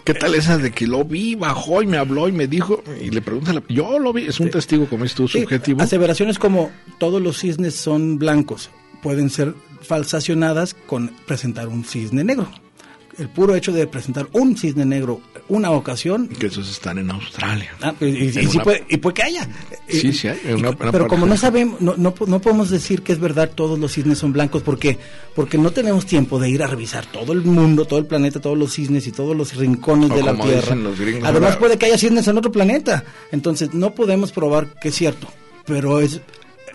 [0.05, 2.83] ¿Qué tal esa de que lo vi, bajó y me habló y me dijo?
[2.99, 5.83] Y le pregunta, yo lo vi, es un testigo, como es tu subjetivo.
[5.83, 8.71] Aseveraciones como todos los cisnes son blancos
[9.03, 12.49] pueden ser falsacionadas con presentar un cisne negro.
[13.19, 16.29] El puro hecho de presentar un cisne negro una ocasión.
[16.29, 17.75] Que esos están en Australia.
[17.81, 19.49] Ah, y, puede, y, puede, que haya.
[19.89, 20.39] Sí, sí hay.
[20.93, 24.33] pero como no sabemos, no, no, podemos decir que es verdad todos los cisnes son
[24.33, 24.63] blancos.
[24.63, 24.99] ¿Por qué?
[25.35, 28.59] Porque no tenemos tiempo de ir a revisar todo el mundo, todo el planeta, todos
[28.59, 30.77] los cisnes y todos los rincones de la Tierra.
[31.25, 33.05] Además, puede que haya cisnes en otro planeta.
[33.33, 35.29] Entonces, no podemos probar que es cierto.
[35.65, 36.21] Pero es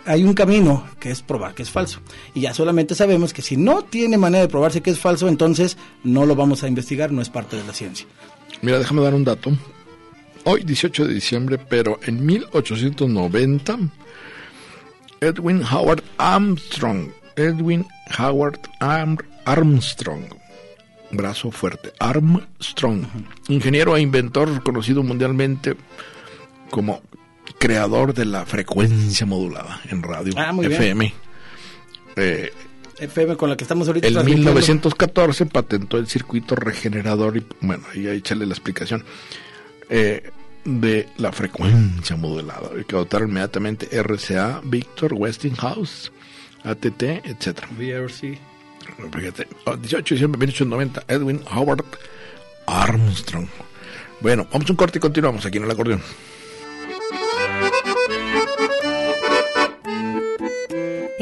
[0.05, 1.99] hay un camino que es probar que es falso.
[2.33, 5.77] Y ya solamente sabemos que si no tiene manera de probarse que es falso, entonces
[6.03, 8.05] no lo vamos a investigar, no es parte de la ciencia.
[8.61, 9.51] Mira, déjame dar un dato.
[10.45, 13.79] Hoy, 18 de diciembre, pero en 1890,
[15.21, 17.85] Edwin Howard Armstrong, Edwin
[18.19, 18.59] Howard
[19.45, 20.25] Armstrong,
[21.11, 23.05] brazo fuerte, Armstrong,
[23.47, 25.75] ingeniero e inventor conocido mundialmente
[26.69, 27.01] como
[27.63, 31.13] creador de la frecuencia modulada en radio ah, FM.
[32.17, 32.51] Eh,
[32.99, 34.05] FM con la que estamos ahorita.
[34.05, 39.05] En 1914 patentó el circuito regenerador y bueno, ahí échale la explicación.
[39.89, 40.29] Eh,
[40.65, 46.11] de la frecuencia modulada, que adoptaron inmediatamente RCA, Victor, Westinghouse,
[46.63, 47.65] ATT, etc.
[47.77, 48.39] VRC.
[49.07, 51.85] 18 de diciembre de 1890, Edwin Howard
[52.67, 53.47] Armstrong.
[54.19, 56.01] Bueno, vamos a un corte y continuamos aquí en el acordeón.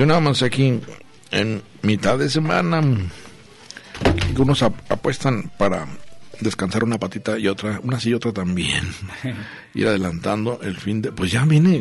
[0.00, 0.80] Continuamos aquí
[1.30, 2.80] en mitad de semana.
[4.28, 5.86] Algunos apuestan para
[6.40, 8.84] descansar una patita y otra, una sí y otra también.
[9.74, 11.12] Ir adelantando el fin de.
[11.12, 11.80] Pues ya viene.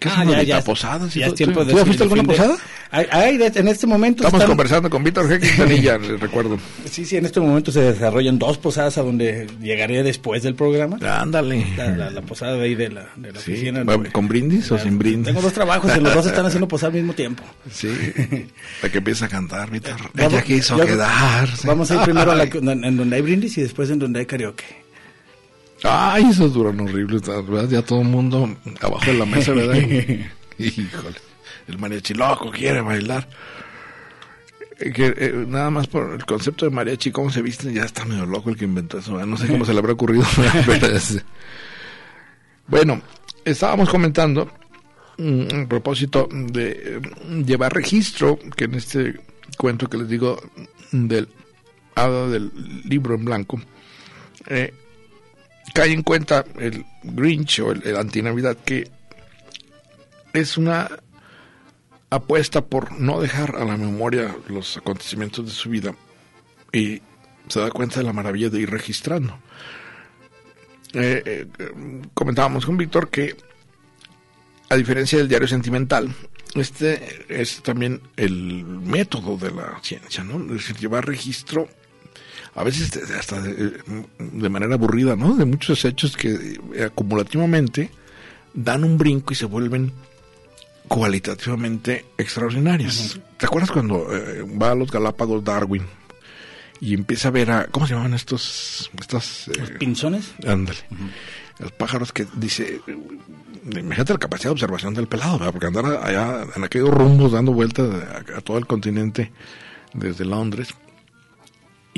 [0.00, 1.14] ¿Qué ah, ya, ya, posadas?
[1.14, 2.56] Ya tiempo de ¿Tú fuiste alguna posada?
[2.90, 4.24] Hay, en este momento.
[4.24, 5.40] Estamos conversando con Víctor G.
[5.40, 6.58] Quintanilla, recuerdo.
[6.90, 10.98] Sí, sí, en este momento se desarrollan dos posadas a donde llegaré después del programa.
[11.20, 11.64] Ándale.
[11.76, 13.84] La, posada de ahí de la, de la oficina.
[14.10, 15.26] ¿Con brindis o sin brindis?
[15.26, 17.44] Tengo dos trabajos y los dos están haciendo posada al mismo tiempo.
[17.70, 17.88] Sí.
[18.80, 19.96] Para que empiece a cantar, Víctor.
[20.16, 21.66] Ella quiso quedarse.
[21.66, 24.26] Vamos a ir primero a la, en donde hay brindis y después en donde hay
[24.26, 24.78] karaoke.
[25.84, 27.68] Ay, esos duran horribles, ¿verdad?
[27.68, 29.76] Ya todo el mundo abajo de la mesa, ¿verdad?
[30.58, 31.16] Híjole,
[31.68, 33.28] el mariachi loco quiere bailar.
[34.78, 38.26] Que, eh, nada más por el concepto de mariachi, cómo se visten, ya está medio
[38.26, 39.24] loco el que inventó eso.
[39.24, 40.24] No sé cómo se le habrá ocurrido.
[42.66, 43.00] bueno,
[43.44, 44.50] estábamos comentando
[45.16, 49.20] mm, a propósito de mm, llevar registro, que en este
[49.56, 50.40] cuento que les digo
[50.92, 51.28] del
[51.94, 52.52] hada del
[52.84, 53.60] libro en blanco,
[54.48, 54.74] eh,
[55.74, 58.90] cae en cuenta el Grinch o el, el antinavidad que
[60.32, 60.88] es una
[62.10, 65.94] apuesta por no dejar a la memoria los acontecimientos de su vida
[66.72, 67.02] y
[67.48, 69.38] se da cuenta de la maravilla de ir registrando.
[70.94, 71.46] Eh, eh,
[72.14, 73.36] comentábamos con Víctor que
[74.70, 76.14] a diferencia del diario sentimental,
[76.54, 80.42] este es también el método de la ciencia, ¿no?
[80.54, 81.68] Es decir, llevar registro
[82.58, 85.36] a veces hasta de, manera aburrida, ¿no?
[85.36, 87.88] De muchos hechos que eh, acumulativamente
[88.52, 89.92] dan un brinco y se vuelven
[90.88, 93.20] cualitativamente extraordinarias.
[93.36, 95.84] ¿Te acuerdas cuando eh, va a los Galápagos Darwin
[96.80, 98.90] y empieza a ver a, ¿cómo se llaman estos?
[98.98, 100.32] Estas, ¿Los pinzones?
[100.44, 100.80] Ándale.
[101.60, 102.80] Los pájaros que dice,
[103.66, 105.52] imagínate la capacidad de observación del pelado, ¿verdad?
[105.52, 109.30] porque andar allá en aquellos rumbos dando vueltas a, a todo el continente
[109.94, 110.74] desde Londres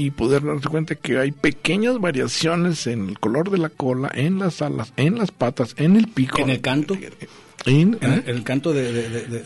[0.06, 4.38] y poder darse cuenta que hay pequeñas variaciones en el color de la cola, en
[4.38, 6.38] las alas, en las patas, en el pico.
[6.40, 6.94] En el canto.
[7.66, 9.44] En, En el, canto de, de, de,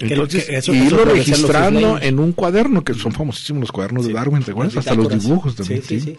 [0.00, 4.12] Entonces, que eso- y irlo registrando en un cuaderno, que son famosísimos los cuadernos de
[4.12, 4.76] Darwin, ¿te acuerdas?
[4.76, 5.82] Hasta los dibujos también.
[5.82, 6.18] Sí, sí, sí.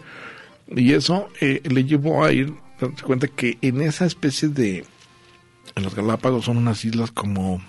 [0.74, 4.84] Y eso eh, le llevó a ir, darse cuenta que en esa especie de.
[5.76, 7.62] En los Galápagos son unas islas como.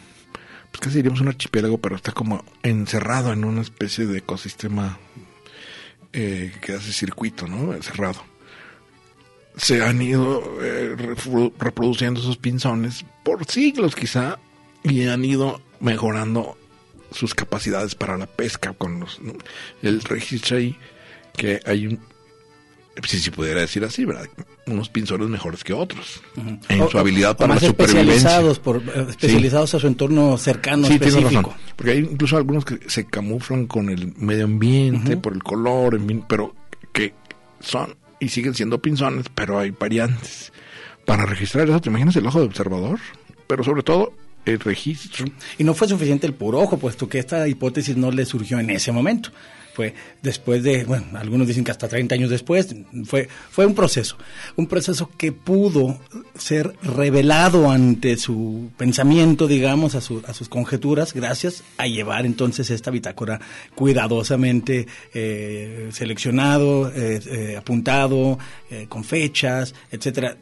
[0.72, 4.98] Pues casi diríamos un archipiélago, pero está como encerrado en una especie de ecosistema
[6.14, 7.74] eh, que hace circuito, ¿no?
[7.82, 8.24] Cerrado.
[9.58, 10.96] Se han ido eh,
[11.60, 14.40] reproduciendo esos pinzones por siglos quizá
[14.84, 16.58] y han ido mejorando
[17.12, 19.20] sus capacidades para la pesca con los,
[19.82, 20.76] el registro ahí
[21.38, 22.00] que hay un
[23.08, 24.28] si se pudiera decir así, ¿verdad?
[24.68, 26.22] Unos pinzones mejores que otros
[26.70, 28.02] en O- su habilidad o para la más supervivencia.
[28.14, 31.50] especializados, por, eh, especializados a su entorno cercano, Sí, tienes específico.
[31.52, 31.64] razón.
[31.76, 36.08] Porque hay incluso algunos que se camuflan con el medio ambiente, por el color, en
[36.08, 36.56] fin, pero
[36.92, 37.14] que
[37.60, 40.54] son y siguen siendo pinzones, pero hay variantes.
[41.06, 43.00] Para registrar eso, ¿te imaginas el ojo de observador?
[43.48, 44.14] Pero sobre todo,
[44.46, 45.26] el registro.
[45.58, 48.70] Y no fue suficiente el puro ojo, puesto que esta hipótesis no le surgió en
[48.70, 49.30] ese momento.
[49.74, 52.76] Fue después de, bueno, algunos dicen que hasta 30 años después,
[53.06, 54.18] fue, fue un proceso.
[54.56, 56.00] Un proceso que pudo
[56.38, 62.70] ser revelado ante su pensamiento, digamos, a, su- a sus conjeturas, gracias a llevar entonces
[62.70, 63.42] esta bitácora
[63.74, 68.38] cuidadosamente eh, seleccionado, eh, eh, apuntado,
[68.70, 70.38] eh, con fechas, etcétera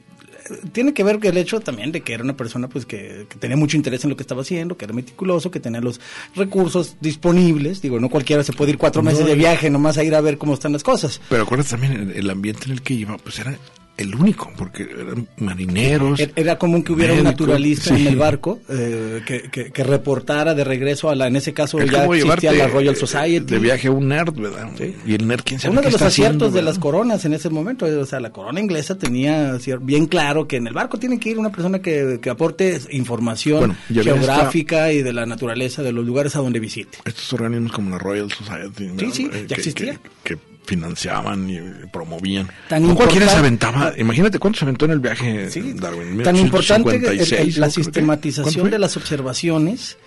[0.71, 3.57] tiene que ver el hecho también de que era una persona pues que, que tenía
[3.57, 5.99] mucho interés en lo que estaba haciendo, que era meticuloso, que tenía los
[6.35, 7.81] recursos disponibles.
[7.81, 10.21] Digo, no cualquiera se puede ir cuatro meses No, de viaje nomás a ir a
[10.21, 11.21] ver cómo están las cosas.
[11.29, 13.57] Pero acuérdate también, el, el ambiente en el que iba, pues era
[14.01, 16.19] el único, porque eran marineros.
[16.35, 18.01] Era- común que hubiera un naturalista sí.
[18.01, 21.79] en el barco eh, que, que- que reportara de regreso a la, en ese caso
[21.79, 23.45] Es ya existía la Royal Society.
[23.53, 24.69] de viaje a un nerd, ¿verdad?
[24.77, 24.95] Sí.
[25.05, 27.49] Y el nerd, quién sabe Uno de los aciertos haciendo, de las coronas en ese
[27.49, 31.29] momento, o sea, la corona inglesa tenía bien claro que en el barco tiene que
[31.29, 36.05] ir una persona que, que aporte información Bueno, geográfica y de la naturaleza de los
[36.05, 36.97] lugares a donde visite.
[37.05, 38.87] Estos organismos como la Royal Society.
[38.89, 39.13] ¿verdad?
[39.13, 39.99] sí, Eh, ya que- existía.
[40.23, 40.37] Que
[40.75, 41.59] financiaban y
[41.91, 42.47] promovían.
[42.69, 43.93] Tan no cualquiera se aventaba.
[43.97, 46.23] Imagínate cuánto se aventó en el viaje Sí, Darwin.
[46.23, 49.97] tan importante el- el- 1856, la sistematización ¿cuánto de las observaciones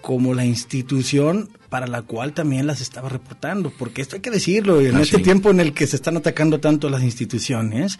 [0.00, 4.80] como la institución para la cual también las estaba reportando, porque esto hay que decirlo,
[4.80, 5.22] en Ah, este sí.
[5.22, 7.98] tiempo en el que se están atacando tanto las instituciones,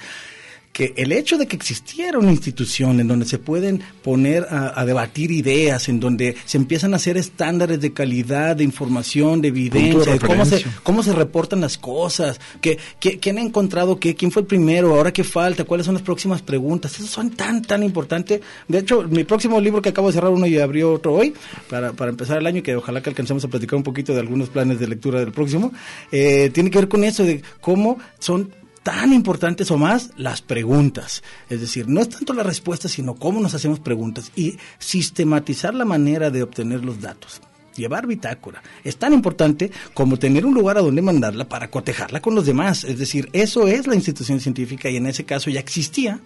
[0.75, 4.85] que el hecho de que existiera una institución en donde se pueden poner a, a
[4.85, 10.13] debatir ideas, en donde se empiezan a hacer estándares de calidad, de información, de evidencia,
[10.15, 14.33] de cómo se, cómo se reportan las cosas, que, que- quién ha encontrado qué, quién
[14.33, 16.93] fue el primero, ahora qué falta, cuáles son las próximas preguntas.
[16.99, 18.41] Eso son tan, tan importante.
[18.67, 21.33] De hecho, mi próximo libro que acabo de cerrar uno y abrió otro hoy,
[21.71, 24.49] para, para empezar el año, que ojalá que alcancemos a platicar un poquito de algunos
[24.49, 25.73] planes de lectura del próximo,
[26.11, 28.51] eh, tiene que ver con eso, de cómo son
[28.85, 31.25] tan importantes o más las preguntas.
[31.51, 35.87] Es decir, no es tanto la respuesta, sino cómo nos hacemos preguntas y sistematizar la
[35.87, 37.41] manera de obtener los datos.
[37.75, 42.37] Llevar bitácora es tan importante como tener un lugar a donde mandarla para cotejarla con
[42.37, 42.85] los demás.
[42.85, 46.21] Es decir, eso es la institución científica y en ese caso ya existía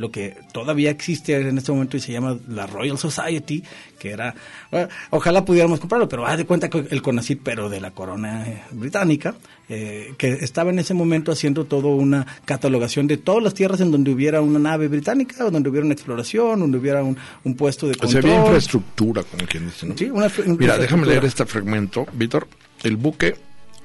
[0.00, 3.62] lo que todavía existe en este momento y se llama la Royal Society,
[3.98, 4.34] que era,
[4.70, 8.48] bueno, ojalá pudiéramos comprarlo, pero haz de cuenta que el CONACYT, pero de la corona
[8.48, 9.34] eh, británica,
[9.68, 13.90] eh, que estaba en ese momento haciendo toda una catalogación de todas las tierras en
[13.90, 17.86] donde hubiera una nave británica, o donde hubiera una exploración, donde hubiera un, un puesto
[17.86, 18.24] de O sea, control.
[18.24, 19.96] había infraestructura, como quien dice, ¿no?
[19.98, 22.48] Sí, una Mira, déjame leer este fragmento, Víctor.
[22.82, 23.36] El buque,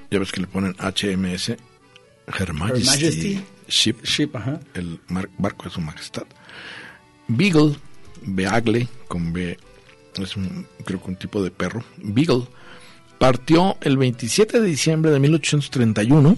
[0.10, 3.41] ya ves que le ponen HMS, Her Majesty, Her Majesty.
[3.67, 4.60] Ship, Ship, ajá.
[4.73, 6.23] el mar- barco de su majestad.
[7.28, 7.75] Beagle,
[8.21, 9.58] Beagle, con B,
[10.17, 11.84] es un, creo que un tipo de perro.
[11.97, 12.43] Beagle
[13.17, 16.38] partió el 27 de diciembre de 1831.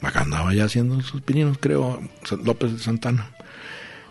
[0.00, 2.00] Acá andaba ya haciendo sus pininos, creo,
[2.44, 3.30] López de Santana.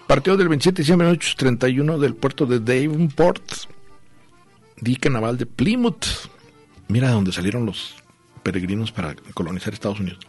[0.08, 3.44] Partió del 27 de diciembre de 1831 del puerto de Davenport,
[4.80, 6.06] dique naval de Plymouth.
[6.88, 7.96] Mira de dónde salieron los
[8.48, 10.20] peregrinos para colonizar Estados Unidos.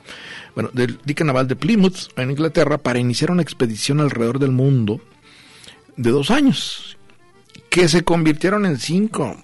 [0.52, 5.00] Bueno, del dique naval de Plymouth, en Inglaterra, para iniciar una expedición alrededor del mundo
[5.96, 6.98] de dos años,
[7.70, 9.36] que se convirtieron en cinco.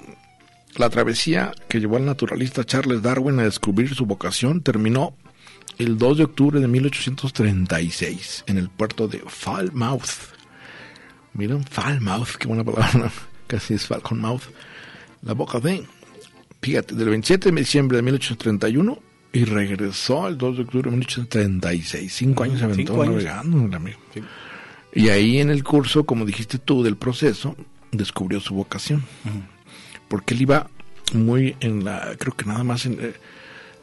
[0.74, 5.14] La travesía que llevó al naturalista Charles Darwin a descubrir su vocación terminó
[5.78, 10.34] el 2 de octubre de 1836 en el puerto de Falmouth.
[11.32, 13.12] Miren, Falmouth, qué buena palabra,
[13.46, 14.42] casi es Falcon Mouth.
[15.22, 15.86] La boca de,
[16.64, 18.98] fíjate, del 27 de diciembre de 1831
[19.32, 22.12] y regresó el 2 de octubre de 1836.
[22.12, 23.98] Cinco años se aventó navegando, amigo.
[24.94, 27.54] Y ahí en el curso, como dijiste tú, del proceso,
[27.92, 29.04] descubrió su vocación.
[30.08, 30.70] Porque él iba
[31.12, 33.12] muy en la, creo que nada más en, eh,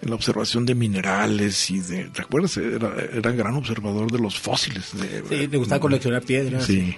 [0.01, 2.57] en la observación de minerales y de, ¿recuerdas?
[2.57, 4.97] Era, era gran observador de los fósiles.
[4.97, 6.65] De, Sí, le gustaba coleccionar piedras.
[6.65, 6.95] Sí.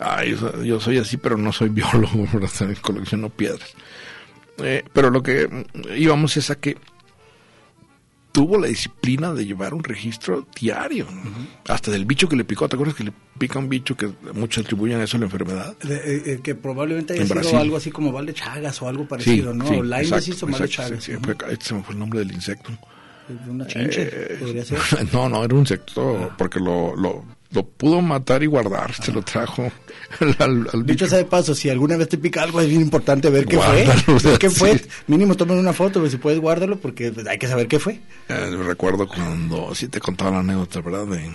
[0.00, 2.76] Ay, yo, soy así, pero no soy biólogo, ¿verdad?
[2.80, 3.74] Colecciono piedras.
[4.62, 6.76] Eh, pero lo que mm, íbamos es a que
[8.32, 11.72] tuvo la disciplina de llevar un registro diario, ¿no?
[11.72, 12.68] hasta del bicho que le picó.
[12.68, 15.76] ¿Te acuerdas que le pica un bicho que muchos atribuyen a eso a la enfermedad?
[15.78, 17.58] De- eh, eh, que probablemente haya En sido Brasil.
[17.58, 19.64] algo así como Val de Chagas o algo parecido, ¿no?
[19.82, 21.04] Lyme exacto, disease o Val de exacto, Chagas.
[21.04, 22.70] sí, sí, fue- este se me fue el nombre del insecto.
[23.28, 23.50] Ujú.
[23.50, 24.78] Una chinche, Eh, podría ser.
[25.12, 29.22] No, no, era un insecto, porque lo, lo, lo pudo matar y guardar, se lo
[29.22, 29.70] trajo
[30.20, 31.06] al, al- al Dicho bicho.
[31.08, 34.02] sea de paso, si alguna vez te pica algo, es bien importante ver qué Guárdalo,
[34.02, 34.30] fue.
[34.30, 34.78] Ver qué fue.
[34.78, 34.84] sí.
[35.06, 38.00] Mínimo tomen una foto, pero si puedes guárdalo porque pues, hay que saber qué fue.
[38.28, 41.06] Eh, recuerdo cuando sí te contaba la anécdota, ¿verdad?
[41.06, 41.30] De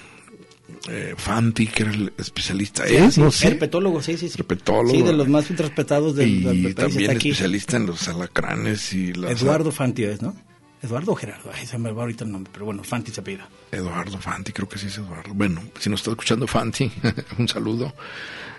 [0.89, 2.85] eh, Fanti, que era el especialista.
[2.85, 3.15] ¿Es?
[3.15, 3.47] Sí, no sé.
[3.47, 4.35] Herpetólogo, sí, sí, sí.
[4.37, 4.91] Herpetólogo.
[4.91, 6.75] Sí, de los más respetados del, del Y país.
[6.75, 7.29] también Está aquí.
[7.29, 9.41] especialista en los alacranes y las...
[9.41, 10.35] Eduardo Fanti es, ¿no?
[10.83, 13.47] Eduardo o Gerardo, ay, se me va ahorita el nombre, pero bueno, Fanti se apellida.
[13.71, 15.33] Eduardo Fanti, creo que sí es Eduardo.
[15.33, 16.91] Bueno, si nos está escuchando Fanti,
[17.39, 17.93] un saludo.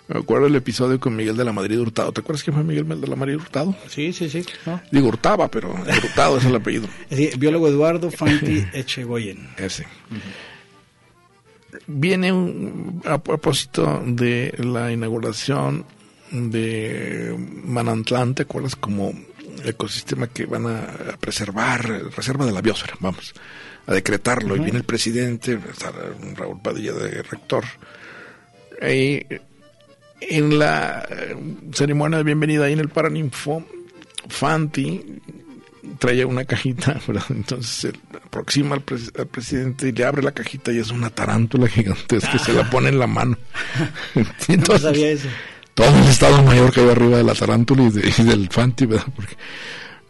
[0.08, 2.12] Me acuerdo el episodio con Miguel de la Madrid Hurtado.
[2.12, 3.74] ¿Te acuerdas quién fue Miguel de la Madrid Hurtado?
[3.88, 4.44] Sí, sí, sí.
[4.64, 4.80] ¿no?
[4.90, 6.88] Digo Hurtaba, pero Hurtado es el apellido.
[7.10, 9.48] Sí, biólogo Eduardo Fanti Echegoyen.
[9.58, 9.86] Ese.
[11.86, 15.84] Viene un, a propósito de la inauguración
[16.30, 18.76] de Manantlán, ¿te acuerdas?
[18.76, 19.12] Como
[19.64, 21.86] ecosistema que van a preservar,
[22.16, 23.32] reserva de la biosfera, vamos,
[23.86, 24.56] a decretarlo.
[24.56, 25.58] Y viene el presidente,
[26.34, 27.64] Raúl Padilla de rector.
[28.82, 29.24] Y
[30.20, 31.36] en la eh,
[31.72, 33.64] ceremonia de bienvenida ahí en el Paraninfo,
[34.28, 35.20] Fanti
[35.98, 37.24] traía una cajita, ¿verdad?
[37.30, 41.10] entonces se aproxima al, pres- al presidente y le abre la cajita y es una
[41.10, 43.36] tarántula gigantesca que se la pone en la mano.
[44.14, 45.28] No entonces, sabía eso.
[45.74, 49.06] Todo el Estado Mayor cayó arriba de la tarántula y, de- y del Fanti, ¿verdad?
[49.14, 49.36] Porque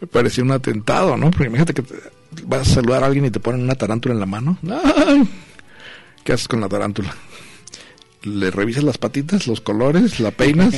[0.01, 1.31] me parecía un atentado, ¿no?
[1.31, 1.95] Porque imagínate que te-
[2.43, 4.57] vas a saludar a alguien y te ponen una tarántula en la mano.
[6.23, 7.15] ¿Qué haces con la tarántula?
[8.23, 10.73] ¿Le revisas las patitas, los colores, la peinas?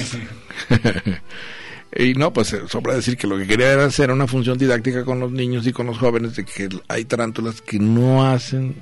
[1.96, 5.06] y no, pues eh, sobra decir que lo que quería era hacer una función didáctica
[5.06, 8.76] con los niños y con los jóvenes de que hay tarántulas que no hacen,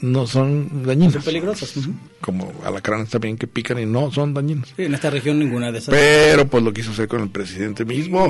[0.00, 1.14] no son dañinas.
[1.14, 1.74] Son peligrosas.
[2.20, 4.72] Como alacranes también que pican y no son dañinas.
[4.76, 5.94] Sí, en esta región ninguna de esas.
[5.94, 8.28] Pero pues lo quiso hacer con el presidente mismo.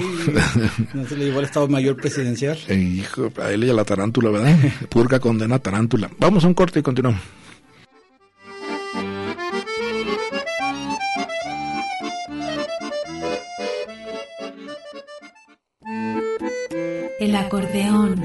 [0.94, 2.58] No se le llevó al Estado Mayor Presidencial.
[2.68, 4.56] Eh, Hijo, a él y a la tarántula, ¿verdad?
[4.88, 6.10] Purga condena tarántula.
[6.18, 7.20] Vamos a un corte y continuamos.
[17.20, 18.24] El acordeón.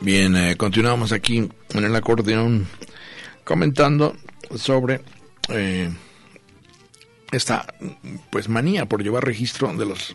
[0.00, 1.38] Bien, eh, continuamos aquí
[1.70, 2.68] en el acordeón
[3.42, 4.16] comentando
[4.54, 5.00] sobre
[5.48, 5.90] eh,
[7.32, 7.66] esta
[8.30, 10.14] pues manía por llevar registro de los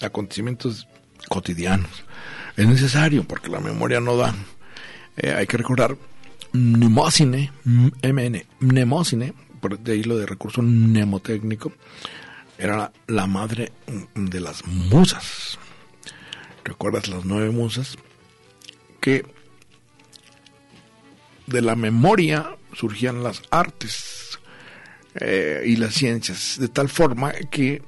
[0.00, 0.88] acontecimientos
[1.28, 2.02] cotidianos.
[2.56, 4.34] Es necesario porque la memoria no da.
[5.16, 5.96] Eh, hay que recordar
[6.52, 11.72] Mnemosine, MN, Mnemosine, por de ahí de recurso mnemotécnico,
[12.58, 13.70] era la, la madre
[14.16, 15.58] de las musas.
[16.64, 17.96] ¿Recuerdas las nueve musas?
[19.02, 19.26] Que
[21.46, 24.38] de la memoria surgían las artes
[25.14, 27.82] eh, y las ciencias, de tal forma que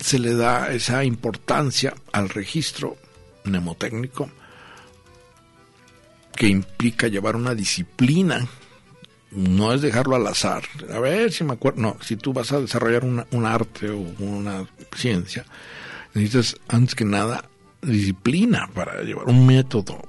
[0.00, 2.96] se le da esa importancia al registro
[3.44, 4.30] mnemotécnico
[6.34, 8.46] que implica llevar una disciplina.
[9.30, 10.64] No es dejarlo al azar.
[10.92, 11.80] A ver si me acuerdo.
[11.80, 14.66] No, si tú vas a desarrollar una, un arte o una
[14.96, 15.44] ciencia,
[16.14, 17.44] necesitas antes que nada
[17.82, 20.00] disciplina para llevar un método.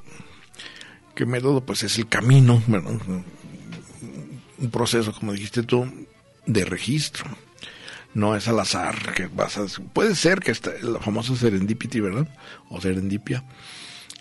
[1.16, 1.62] ¿Qué método?
[1.62, 3.00] Pues es el camino, bueno,
[4.58, 5.86] un proceso, como dijiste tú,
[6.46, 7.26] de registro.
[8.14, 9.66] no es al azar que vas a...
[9.94, 12.28] Puede ser que esta, la famosa serendipity, ¿verdad?
[12.70, 13.44] O serendipia,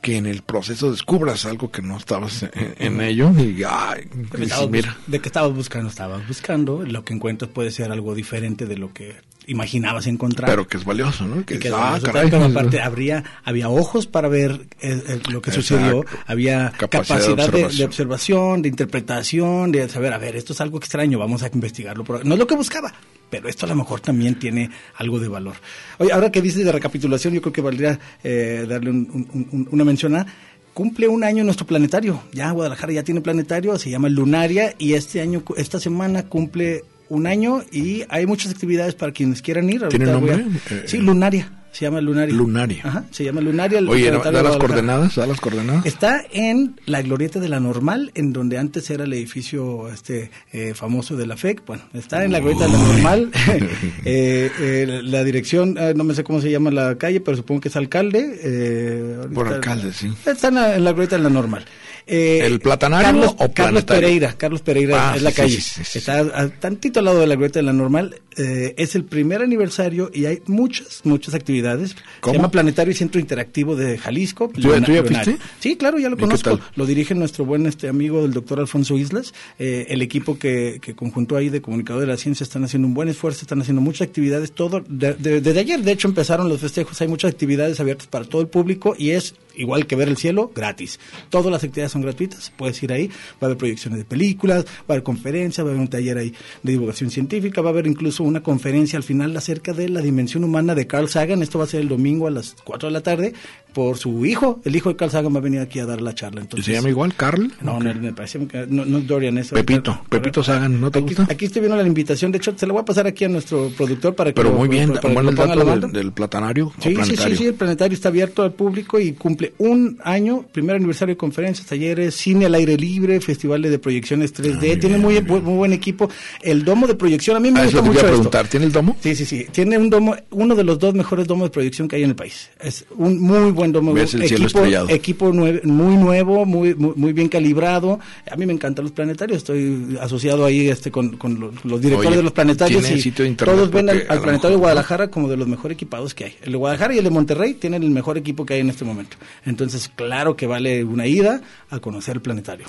[0.02, 4.70] que en el proceso descubras algo que no estabas en, en ello y, ay, dices,
[4.70, 6.84] mira, de que estabas buscando, estabas buscando.
[6.84, 9.16] Lo que encuentras puede ser algo diferente de lo que
[9.46, 10.48] imaginabas encontrar.
[10.50, 11.44] pero que es valioso, ¿no?
[11.44, 15.40] Que es, ah, además, caray, pero aparte habría había ojos para ver eh, eh, lo
[15.42, 18.62] que sucedió había Capacidad de capacidad de, de observación.
[18.62, 22.38] de interpretación de saber a ver esto es algo extraño vamos a investigarlo no es
[22.38, 22.92] lo que buscaba
[23.30, 25.54] pero esto a lo mejor también tiene algo de valor
[25.98, 29.68] oye ahora que dices de recapitulación yo creo que valdría eh, darle un- un- un-
[29.70, 30.26] una mención a
[30.72, 32.22] Cumple un año nuestro planetario.
[32.32, 37.26] Ya Guadalajara ya tiene planetario, se llama Lunaria y este año, esta semana cumple un
[37.26, 39.86] año y hay muchas actividades para quienes quieran ir.
[39.88, 40.58] ¿Tiene voy a- nombre?
[40.70, 41.52] Eh, sí, Lunaria.
[41.72, 42.34] Se llama Lunaria.
[42.34, 42.80] Lunaria.
[42.84, 43.78] Ajá, se llama Lunaria.
[43.78, 45.86] el Oye, da las coordenadas, da las coordenadas.
[45.86, 50.74] Está en la glorieta de la Normal, en donde antes era el edificio este eh,
[50.74, 51.62] famoso de la FEC.
[51.66, 53.30] Bueno, está en la glorieta de la Normal.
[54.04, 57.60] Eh, eh, la dirección, eh, no me sé cómo se llama la calle, pero supongo
[57.60, 58.40] que es alcalde.
[58.42, 60.12] eh, Por alcalde, sí.
[60.26, 61.64] Está en la, en la glorieta de la Normal.
[62.12, 63.84] Eh, ¿El Platanario Carlos, o Carlos?
[63.84, 65.54] Pereira, Carlos Pereira Ah, es la sí, calle.
[65.56, 65.98] sí, sí, sí.
[66.00, 68.20] Está a, tantito al lado de la glorieta de la Normal.
[68.36, 71.94] Eh, es el primer aniversario y hay muchas, muchas actividades.
[72.20, 72.32] ¿Cómo?
[72.32, 74.50] Se llama Planetario y Centro Interactivo de Jalisco.
[74.52, 75.36] ¿Tú ya- tú ya fuiste?
[75.60, 76.58] Sí, claro, ya lo ¿Y qué conozco.
[76.74, 79.32] Lo dirige nuestro buen este amigo, el doctor Alfonso Islas.
[79.60, 82.94] Eh, el equipo que, que conjuntó ahí de Comunicador de la Ciencia están haciendo un
[82.94, 84.52] buen esfuerzo, están haciendo muchas actividades.
[84.52, 87.00] Todo de- de- Desde ayer, de hecho, empezaron los festejos.
[87.00, 90.50] Hay muchas actividades abiertas para todo el público y es igual que ver el cielo,
[90.54, 90.98] gratis.
[91.28, 93.08] Todas las actividades son gratuitas, puedes ir ahí.
[93.08, 96.18] Va a haber proyecciones de películas, va a haber conferencias, va a haber un taller
[96.18, 100.00] ahí de divulgación científica, va a haber incluso una conferencia al final acerca de la
[100.00, 101.42] dimensión humana de Carl Sagan.
[101.42, 103.32] Esto va a ser el domingo a las 4 de la tarde
[103.72, 104.60] por su hijo.
[104.64, 106.40] El hijo de Carl Sagan va a venir aquí a dar la charla.
[106.40, 107.52] ¿Y Entonces, se llama igual Carl?
[107.62, 111.14] no, no, me parece que no, no Dorian, es Pepito, Pepito Sagan, ¿no te aquí,
[111.14, 111.26] gusta?
[111.32, 113.70] Aquí estoy viendo la invitación, de hecho, se la voy a pasar aquí a nuestro
[113.76, 116.12] productor para que Pero lo- muy bien, para que bueno lo el dato del, del
[116.12, 120.44] platanario Sí, sí, sí, sí, el planetario está abierto al público y cumple un año,
[120.52, 125.16] primer aniversario de conferencias, talleres, cine al aire libre, festivales de proyecciones 3D, tiene muy,
[125.16, 126.08] bu- muy buen equipo.
[126.42, 128.16] El domo de proyección, a mí me Ah, gusta que te mucho iba a esto.
[128.30, 128.48] preguntar.
[128.48, 128.96] ¿Tiene el domo?
[129.00, 129.46] Sí, sí, sí.
[129.52, 132.16] Tiene un domo, uno de los dos mejores domos de proyección que hay en el
[132.16, 132.50] país.
[132.60, 133.92] Es un muy buen domo.
[133.92, 134.88] Ves el cielo equipo, estrellado.
[134.90, 137.98] equipo nue- muy nuevo, muy, muy muy bien calibrado.
[138.30, 139.38] A mí me encantan los planetarios.
[139.38, 143.02] Estoy asociado ahí este con, con los, los directores Oye, de los planetarios ¿tiene y
[143.02, 144.60] sitio de todos ven al, al planetario de.
[144.60, 146.34] Guadalajara como de los mejor equipados que hay.
[146.42, 148.84] El de Guadalajara y el de Monterrey tienen el mejor equipo que hay en este
[148.84, 149.16] momento.
[149.44, 152.66] Entonces, claro que vale una ida a conocer el planetario.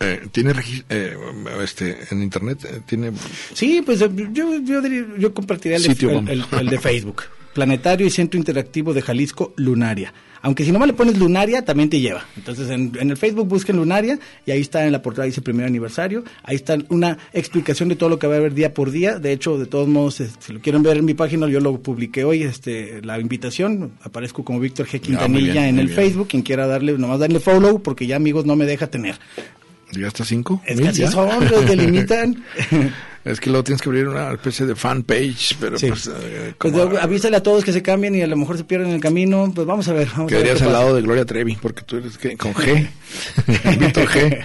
[0.00, 0.52] Eh, ¿Tiene
[0.88, 1.16] eh,
[1.62, 2.64] este, en internet?
[2.64, 3.12] eh, ¿Tiene
[3.54, 7.22] Sí, pues yo, yo, diría- yo compartiría el, de- Sitio, el- el- el de Facebook.
[7.54, 10.12] Planetario y Centro Interactivo de Jalisco, Lunaria.
[10.42, 12.26] Aunque si nomás le pones Lunaria, también te lleva.
[12.36, 15.64] Entonces en, en el Facebook busquen Lunaria y ahí está en la portada, dice primer
[15.64, 16.22] aniversario.
[16.42, 19.18] Ahí está una explicación de todo lo que va a haber día por día.
[19.18, 21.80] De hecho, de todos modos, eh, si lo quieren ver en mi página, yo lo
[21.80, 23.92] publiqué hoy, este, la invitación.
[24.02, 25.00] Aparezco como Víctor G.
[25.00, 25.96] Quintanilla bien, en el bien.
[25.96, 26.28] Facebook.
[26.28, 29.14] Quien quiera darle, nomás darle follow, porque ya amigos no me deja tener.
[29.98, 30.60] ¿Ya hasta cinco?
[30.66, 32.42] Es ¿Mil que así son, los delimitan.
[33.24, 35.88] Es que luego tienes que abrir una especie de fanpage, pero Sí.
[35.88, 36.10] pues...
[36.14, 38.96] eh, Pues avísale a todos que se cambien y a lo mejor se pierden en
[38.96, 39.50] el camino.
[39.54, 40.08] Pues vamos a ver.
[40.08, 40.82] Vamos a ver Quedarías qué al pasa.
[40.84, 42.86] lado de Gloria Trevi, porque tú eres que con G.
[43.46, 44.44] G.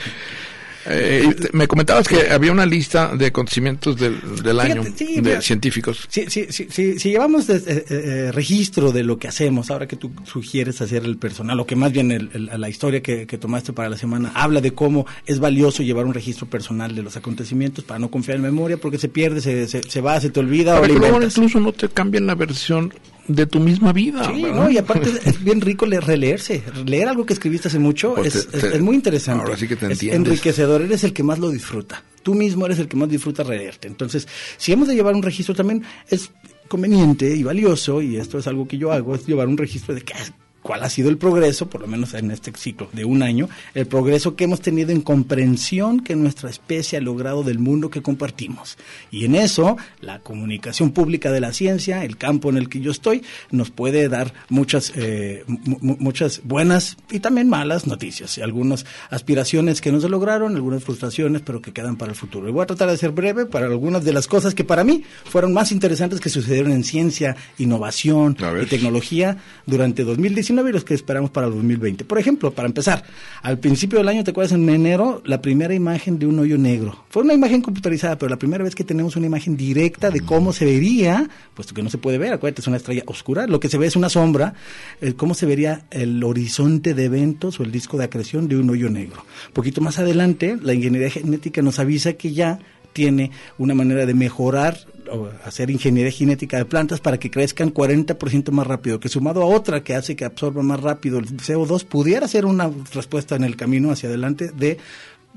[0.91, 5.21] Eh, me comentabas que había una lista de acontecimientos del, del Fíjate, año sí, de
[5.21, 5.41] mira.
[5.41, 6.07] científicos.
[6.09, 6.67] Si, si, si,
[6.99, 11.05] si, llevamos de- eh, eh, registro de lo que hacemos, ahora que tú sugieres hacer
[11.05, 13.97] el personal, o que más bien el- el- la historia que, que tomaste para la
[13.97, 18.09] semana habla de cómo es valioso llevar un registro personal de los acontecimientos para no
[18.09, 20.87] confiar en memoria, porque se pierde, se, se, se va, se te olvida o Para
[20.87, 21.37] le que luego inventas.
[21.37, 22.93] incluso no te cambien la versión
[23.29, 24.25] de tu misma vida.
[24.25, 24.55] Sí, ¿verdad?
[24.63, 26.61] no, y aparte es, es bien rico leer, releerse.
[26.85, 29.43] Leer algo que escribiste hace mucho Pues es, te- es- te- es muy interesante.
[29.43, 30.17] ahora sí que te es entiendes.
[30.33, 32.03] enriquecedor, eres el que más lo disfruta.
[32.23, 33.87] Tú mismo eres el que más disfruta leerte.
[33.87, 34.27] Entonces,
[34.57, 36.31] si hemos de llevar un registro también es
[36.67, 40.01] conveniente y valioso, y esto es algo que yo hago, es llevar un registro de
[40.01, 40.13] qué
[40.61, 43.85] cuál ha sido el progreso, por lo menos en este ciclo de un año, el
[43.87, 48.77] progreso que hemos tenido en comprensión que nuestra especie ha logrado del mundo que compartimos.
[49.11, 52.91] Y en eso, la comunicación pública de la ciencia, el campo en el que yo
[52.91, 58.37] estoy, nos puede dar muchas, eh, mu- mu- muchas buenas y también malas noticias.
[58.39, 62.47] Algunas aspiraciones que no se lograron, algunas frustraciones, pero que quedan para el futuro.
[62.47, 65.03] Y voy a tratar de ser breve para algunas de las cosas que para mí
[65.25, 70.03] fueron más interesantes que sucedieron en ciencia, innovación y tecnología durante
[70.49, 72.05] 2019 y los que esperamos para el 2020.
[72.05, 73.03] Por ejemplo, para empezar,
[73.41, 74.53] al principio del año, ¿te acuerdas?
[74.53, 77.05] En enero, la primera imagen de un hoyo negro.
[77.09, 80.53] Fue una imagen computarizada, pero la primera vez que tenemos una imagen directa de cómo
[80.53, 83.69] se vería, puesto que no se puede ver, acuérdate, es una estrella oscura, lo que
[83.69, 84.53] se ve es una sombra,
[85.01, 88.69] eh, cómo se vería el horizonte de eventos o el disco de acreción de un
[88.69, 89.25] hoyo negro.
[89.53, 92.59] Poquito más adelante, la ingeniería genética nos avisa que ya
[92.99, 94.77] tiene una manera de mejorar
[95.09, 99.45] o hacer ingeniería genética de plantas para que crezcan 40% más rápido, que sumado a
[99.45, 103.55] otra que hace que absorba más rápido el CO2, pudiera ser una respuesta en el
[103.55, 104.79] camino hacia adelante de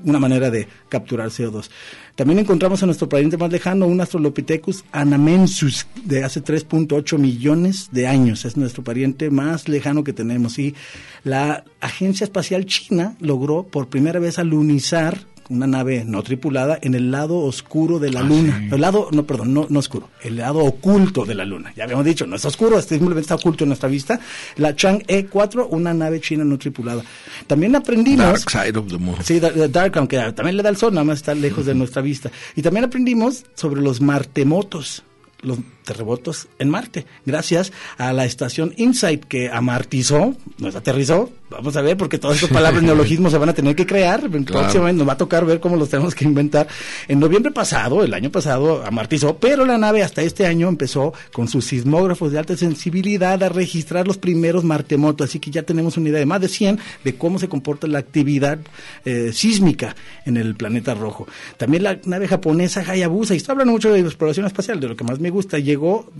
[0.03, 1.69] una manera de capturar CO2.
[2.15, 8.07] También encontramos a nuestro pariente más lejano, un Astrolopithecus anamensus, de hace 3.8 millones de
[8.07, 8.43] años.
[8.43, 10.59] Es nuestro pariente más lejano que tenemos.
[10.59, 10.75] Y
[11.23, 17.11] la Agencia Espacial China logró por primera vez alunizar una nave no tripulada en el
[17.11, 18.57] lado oscuro de la Ah, luna.
[18.59, 18.69] sí.
[18.75, 21.73] El lado, no, perdón, no, no oscuro, el lado oculto de la luna.
[21.75, 24.19] Ya habíamos dicho, no es oscuro, este simplemente está oculto en nuestra vista.
[24.57, 27.03] La Chang E4, una nave china no tripulada.
[27.47, 28.25] También aprendimos...
[28.25, 29.17] Dark Side of the Moon.
[29.23, 31.75] Sí, da- da- Dark, aunque también le da el sol, nada más está lejos de
[31.75, 32.31] nuestra vista.
[32.55, 35.03] Y también aprendimos sobre los martemotos,
[35.41, 41.29] los terremotos en Marte, gracias a la estación InSight que amartizó, nos aterrizó.
[41.49, 44.27] Vamos a ver, porque todas estas palabras neologismos se van a tener que crear.
[44.29, 46.67] Próximamente nos va a tocar ver cómo los tenemos que inventar.
[47.07, 51.47] En noviembre pasado, el año pasado, amartizó, pero la nave hasta este año empezó con
[51.47, 55.29] sus sismógrafos de alta sensibilidad a registrar los primeros martemotos.
[55.29, 57.99] Así que ya tenemos una idea de más de 100 de cómo se comporta la
[57.99, 58.57] actividad
[59.05, 61.27] eh, sísmica en el planeta rojo.
[61.57, 65.03] También la nave japonesa Hayabusa, y está hablando mucho de exploración espacial, de lo que
[65.03, 66.11] más me gusta, llegó,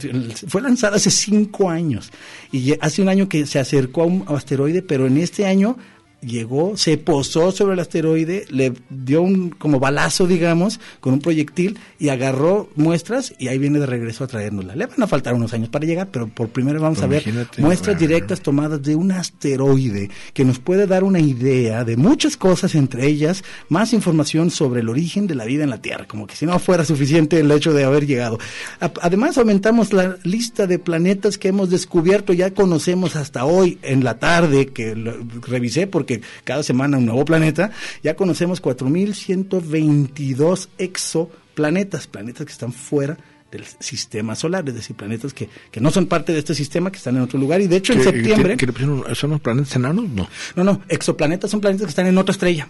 [0.48, 2.12] fue lanzada hace cinco años,
[2.52, 5.78] y hace un año que se acercó a un asteroide, pero en este año
[6.26, 11.78] llegó, se posó sobre el asteroide, le dio un como balazo, digamos, con un proyectil
[12.00, 14.76] y agarró muestras y ahí viene de regreso a traérnosla.
[14.76, 17.24] Le van a faltar unos años para llegar, pero por primera vez vamos a ver
[17.58, 18.00] muestras bueno.
[18.00, 23.08] directas tomadas de un asteroide que nos puede dar una idea de muchas cosas, entre
[23.08, 26.46] ellas más información sobre el origen de la vida en la Tierra, como que si
[26.46, 28.40] no fuera suficiente el hecho de haber llegado.
[28.80, 34.20] Además, aumentamos la lista de planetas que hemos descubierto, ya conocemos hasta hoy en la
[34.20, 35.14] tarde, que lo
[35.48, 36.13] revisé porque
[36.44, 37.72] cada semana un nuevo planeta,
[38.04, 43.18] ya conocemos 4.122 exoplanetas, planetas que están fuera
[43.52, 46.98] del sistema solar, es decir, planetas que, que no son parte de este sistema, que
[46.98, 48.58] están en otro lugar, y de hecho en ¿Qué- septiembre...
[48.58, 49.16] qué-?
[49.16, 50.10] ¿Son los planetas enanos?
[50.10, 50.28] No.
[50.56, 52.68] No, no, exoplanetas son planetas que están en otra estrella.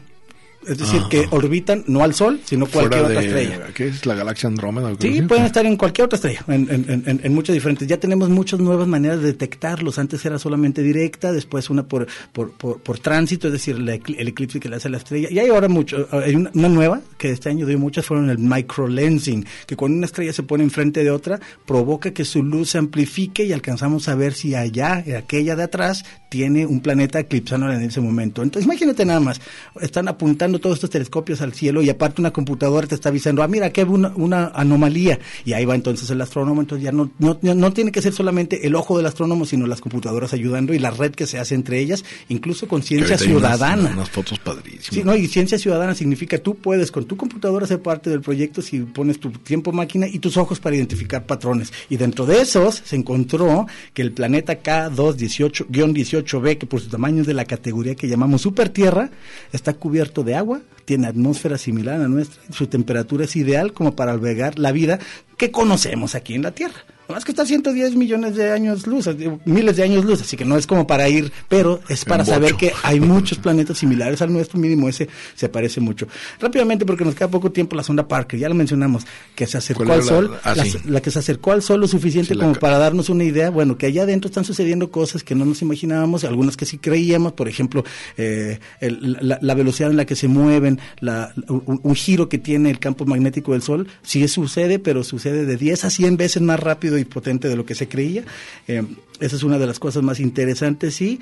[0.67, 3.59] Es decir, que orbitan no al Sol, sino cualquier otra de, estrella.
[3.73, 4.93] ¿Qué es la galaxia Andrómeda?
[4.99, 7.87] Sí, pueden estar en cualquier otra estrella, en, en- en- en muchas diferentes.
[7.87, 9.99] Ya tenemos muchas nuevas maneras de detectarlos.
[9.99, 14.27] Antes era solamente directa, después una por, por, por, por tránsito, es decir, la el
[14.27, 15.27] eclipse que le hace a la estrella.
[15.31, 18.37] Y hay ahora mucho, hay una, una nueva que este año dio muchas, fueron el
[18.37, 22.77] microlensing, que cuando una estrella se pone enfrente de otra, provoca que su luz se
[22.77, 27.83] amplifique y alcanzamos a ver si allá, aquella de atrás, tiene un planeta eclipsándola en
[27.83, 28.41] ese momento.
[28.41, 29.39] Entonces, imagínate nada más,
[29.81, 33.47] están apuntando todos estos telescopios al cielo y aparte una computadora te está avisando, ah,
[33.47, 35.19] mira, aquí hay una, una anomalía.
[35.45, 38.65] Y ahí va entonces el astrónomo, entonces ya no, no, no tiene que ser solamente
[38.67, 41.79] el ojo del astrónomo, sino las computadoras ayudando y la red que se hace entre
[41.79, 43.91] ellas, incluso con Que ciencia unas- ciudadana.
[43.93, 44.85] Unas, fotos padrísimas.
[44.91, 48.61] Sí, no, y ciencia ciudadana significa tú puedes con tu computadora ser parte del proyecto
[48.61, 51.71] si pones tu tiempo máquina y tus ojos para identificar patrones.
[51.89, 57.27] Y dentro de esos se encontró que el planeta K218-18b, que por su tamaño es
[57.27, 59.09] de la categoría que llamamos supertierra,
[59.51, 60.42] está cubierto de agua,
[60.85, 64.99] tiene atmósfera similar a la nuestra, su temperatura es ideal como para albergar la vida
[65.37, 66.83] que conocemos aquí en la Tierra.
[67.09, 70.37] Más que está a 110 millones de años luz, digo, miles de años luz, así
[70.37, 74.21] que no es como para ir, pero es para saber que hay muchos planetas similares
[74.21, 76.07] al nuestro, mínimo ese se parece mucho.
[76.39, 79.83] Rápidamente, porque nos queda poco tiempo, la sonda Parker, ya lo mencionamos, que se acercó
[79.83, 80.77] ¿Cuál al la- Sol, ah, la, sí.
[80.85, 83.77] la que se acercó al Sol lo suficiente Sí, como para darnos una idea, bueno,
[83.77, 87.47] que allá adentro están sucediendo cosas que no nos imaginábamos, algunas que sí creíamos, por
[87.49, 87.83] ejemplo,
[88.17, 92.37] eh, el- la, la velocidad en la que se mueven, la, un, un giro que
[92.37, 96.41] tiene el campo magnético del Sol, sí sucede, pero sucede de 10 a 100 veces
[96.41, 98.23] más rápido y potente de lo que se creía.
[98.67, 98.83] Eh,
[99.19, 101.19] esa es una de las cosas más interesantes y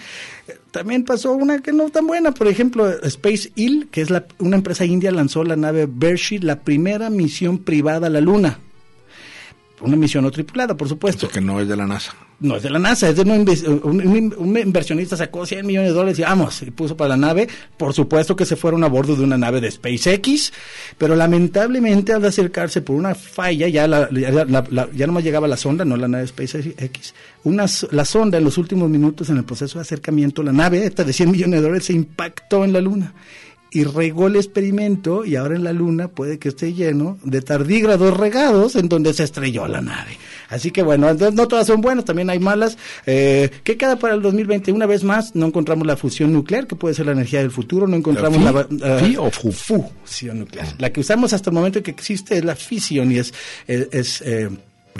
[0.48, 4.26] eh, también pasó una que no tan buena, por ejemplo, Space Hill, que es la,
[4.40, 8.60] una empresa india, lanzó la nave Beresheet, la primera misión privada a la Luna.
[9.82, 12.14] Una misión no tripulada, por supuesto Esto que no es de la NASA.
[12.40, 16.22] no es de la NASA, es de un, inversionista sacó 100 millones de dólares y
[16.22, 17.48] vamos, y puso para la nave.
[17.78, 20.54] Por supuesto que se fueron a bordo de una nave de SpaceX,
[20.98, 25.48] pero lamentablemente al acercarse por una falla, ya, la, ya, la- la- ya nomás llegaba
[25.48, 27.14] la sonda, no la nave SpaceX,
[27.44, 31.04] una, la sonda en los últimos minutos en el proceso de acercamiento, la nave esta
[31.04, 33.14] de 100 millones de dólares se impactó en la Luna
[33.74, 38.18] y regó el experimento y ahora en la luna puede que esté lleno de tardígrados
[38.18, 40.18] regados en donde se estrelló la nave.
[40.50, 42.78] Así que bueno, entonces no todas son buenas, también hay malas.
[43.06, 44.74] Eh, ¿Qué queda para el 2020?
[44.74, 47.88] Una vez más, no encontramos la fusión nuclear, que puede ser la energía del futuro,
[47.88, 49.00] no encontramos ¿La la...
[49.00, 49.90] fi- fi o fu?
[50.04, 50.68] Fusión nuclear.
[50.78, 53.34] La que usamos hasta el momento que existe es la fisión y es...
[53.68, 54.50] es, es, eh,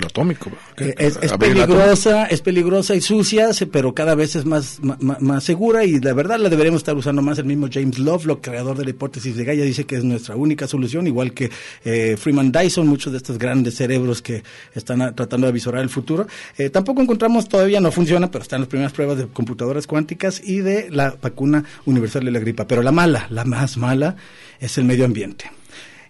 [0.00, 0.50] atómico.
[0.78, 5.44] Eh, es, es peligrosa, es peligrosa y sucia, pero cada vez es más, más, más,
[5.44, 7.38] segura y la verdad la deberemos estar usando más.
[7.38, 10.66] El mismo James Lovelock, creador de la hipótesis de Gaia, dice que es nuestra única
[10.66, 11.50] solución, igual que
[11.84, 14.42] eh, Freeman Dyson, muchos de estos grandes cerebros que
[14.74, 16.26] están tratando de avisorar el futuro.
[16.56, 20.60] Eh, tampoco encontramos, todavía no funciona, pero están las primeras pruebas de computadoras cuánticas y
[20.60, 22.66] de la vacuna universal de la gripa.
[22.66, 24.16] Pero la mala, la más mala,
[24.60, 25.50] es el medio ambiente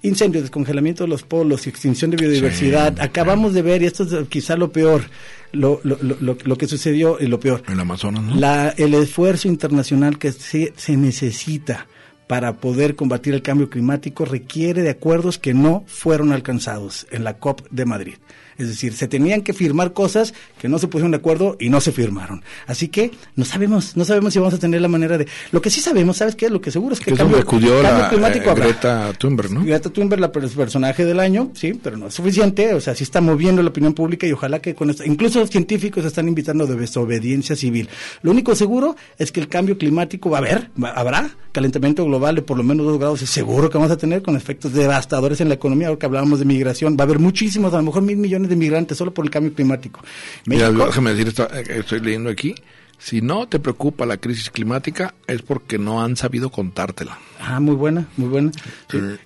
[0.02, 3.00] incendios, descongelamiento de los polos, extinción de biodiversidad.
[3.00, 5.02] Acabamos de ver, y esto es quizá lo peor,
[5.52, 7.62] lo, lo, lo, lo que sucedió y lo peor.
[7.68, 8.34] En Amazonas, ¿no?
[8.36, 11.86] La, el esfuerzo internacional que se, se necesita
[12.26, 17.38] para poder combatir el cambio climático requiere de acuerdos que no fueron alcanzados en la
[17.38, 18.14] COP de Madrid.
[18.62, 21.80] Es decir, se tenían que firmar cosas que no se pusieron de acuerdo y no
[21.80, 22.42] se firmaron.
[22.66, 25.26] Así que no sabemos, no sabemos si vamos a tener la manera de.
[25.50, 26.48] Lo que sí sabemos, ¿sabes qué?
[26.48, 29.64] Lo que seguro es que, el cambio, climático eh, Greta Thunberg, ¿no?
[29.64, 32.74] Greta Thunberg, la personaje del año, sí, pero no es suficiente.
[32.74, 35.50] O sea, sí está moviendo la opinión pública y ojalá que con esto, incluso los
[35.50, 37.88] científicos están invitando de desobediencia civil.
[38.22, 42.42] Lo único seguro es que el cambio climático va a haber, habrá calentamiento global de
[42.42, 45.48] por lo menos dos grados, es seguro que vamos a tener con efectos devastadores en
[45.48, 45.88] la economía.
[45.88, 48.51] Ahora que hablábamos de migración, va a haber muchísimos, a lo mejor mil millones de
[48.56, 50.00] migrantes solo por el cambio climático.
[50.46, 52.54] Mira, déjame decir, esto, eh, estoy leyendo aquí,
[52.98, 57.18] si no te preocupa la crisis climática es porque no han sabido contártela.
[57.44, 58.52] Ah, muy buena, muy buena.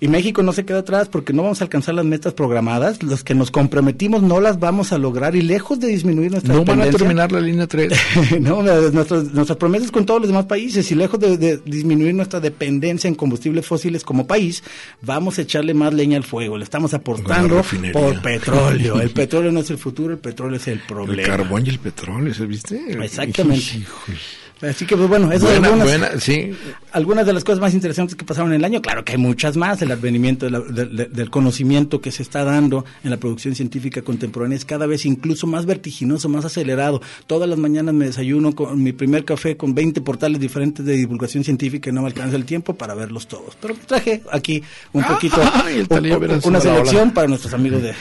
[0.01, 3.03] Y México no se queda atrás porque no vamos a alcanzar las metas programadas.
[3.03, 6.65] Los que nos comprometimos no las vamos a lograr y lejos de disminuir nuestra No
[6.65, 7.93] van a terminar la línea 3.
[8.41, 13.15] no, nuestras promesas con todos los demás países y lejos de, disminuir nuestra dependencia en
[13.15, 14.63] combustibles fósiles como país,
[15.03, 16.57] vamos a echarle más leña al fuego.
[16.57, 17.63] Le estamos aportando
[17.93, 19.01] por petróleo.
[19.01, 21.23] El petróleo no es el futuro, el petróleo es el problema.
[21.23, 23.05] El carbón y el petróleo, ¿viste?
[23.05, 23.85] Exactamente.
[24.63, 26.51] Así que, pues bueno, eso es algunas, sí.
[26.93, 28.81] algunas de las cosas más interesantes que pasaron en el año.
[28.81, 29.83] Claro que hay muchas más.
[29.83, 34.87] El advenimiento del conocimiento que se está dando en la producción científica contemporánea es cada
[34.87, 37.03] vez incluso más vertiginoso, más acelerado.
[37.27, 41.45] Todas las mañanas me desayuno con mi primer café con 20 portales diferentes de divulgación
[41.45, 43.57] científica y no me alcanza el tiempo para verlos todos.
[43.61, 44.63] Pero traje aquí
[44.95, 45.37] un ah, poquito,
[46.49, 47.95] una selección para nuestros amigos de,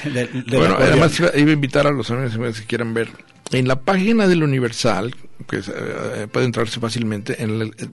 [0.58, 3.10] Bueno, además iba, a invitar a los amigos que quieran ver
[3.52, 5.16] en la página del Universal,
[5.48, 7.38] que eh, puede entrarse fácilmente,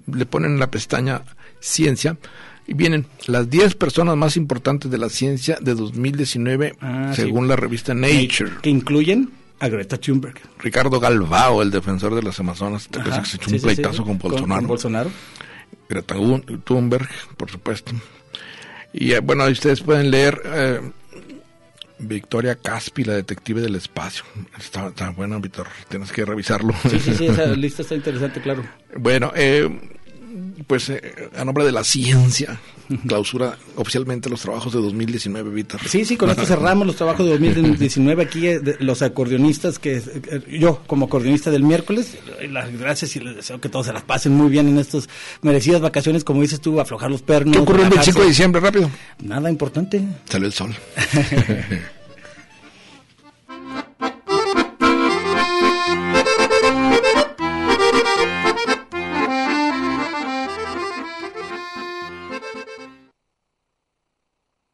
[0.06, 1.22] le ponen en la pestaña
[1.60, 2.16] Ciencia
[2.66, 7.56] y vienen las 10 personas más importantes de la ciencia de 2019 ah, según la
[7.56, 8.52] revista Nature.
[8.62, 9.30] Que incluyen
[9.60, 10.34] a Greta Thunberg.
[10.58, 14.60] Ricardo Galvao, el defensor de las Amazonas, que se echó un pleitazo con Bolsonaro.
[14.60, 15.10] Con Bolsonaro.
[15.88, 16.16] Greta
[16.64, 17.92] Thunberg, por supuesto.
[18.92, 20.80] Y eh, bueno, ustedes pueden leer eh,
[22.02, 24.24] Victoria Caspi, la detective del espacio.
[24.58, 26.74] Está, está bueno, Víctor, tienes que revisarlo.
[26.90, 28.64] Sí, sí, sí, esa lista está interesante, claro.
[28.96, 29.68] Bueno, eh,
[30.66, 32.60] pues eh, a nombre de la ciencia,
[33.06, 35.80] clausura oficialmente los trabajos de 2019, Víctor.
[35.86, 38.22] Sí, sí, con esto cerramos los trabajos de 2019.
[38.22, 40.02] Aquí eh, los acordeonistas, que
[40.48, 42.16] yo como acordeonista del miércoles,
[42.48, 45.08] las gracias y les deseo que todos se las pasen muy bien en estas
[45.42, 47.56] merecidas vacaciones, como dices tú, aflojar los pernos.
[47.56, 48.90] ¿Qué ocurrió el 25 de diciembre, rápido?
[49.22, 50.02] Nada importante.
[50.28, 50.74] Salió el sol.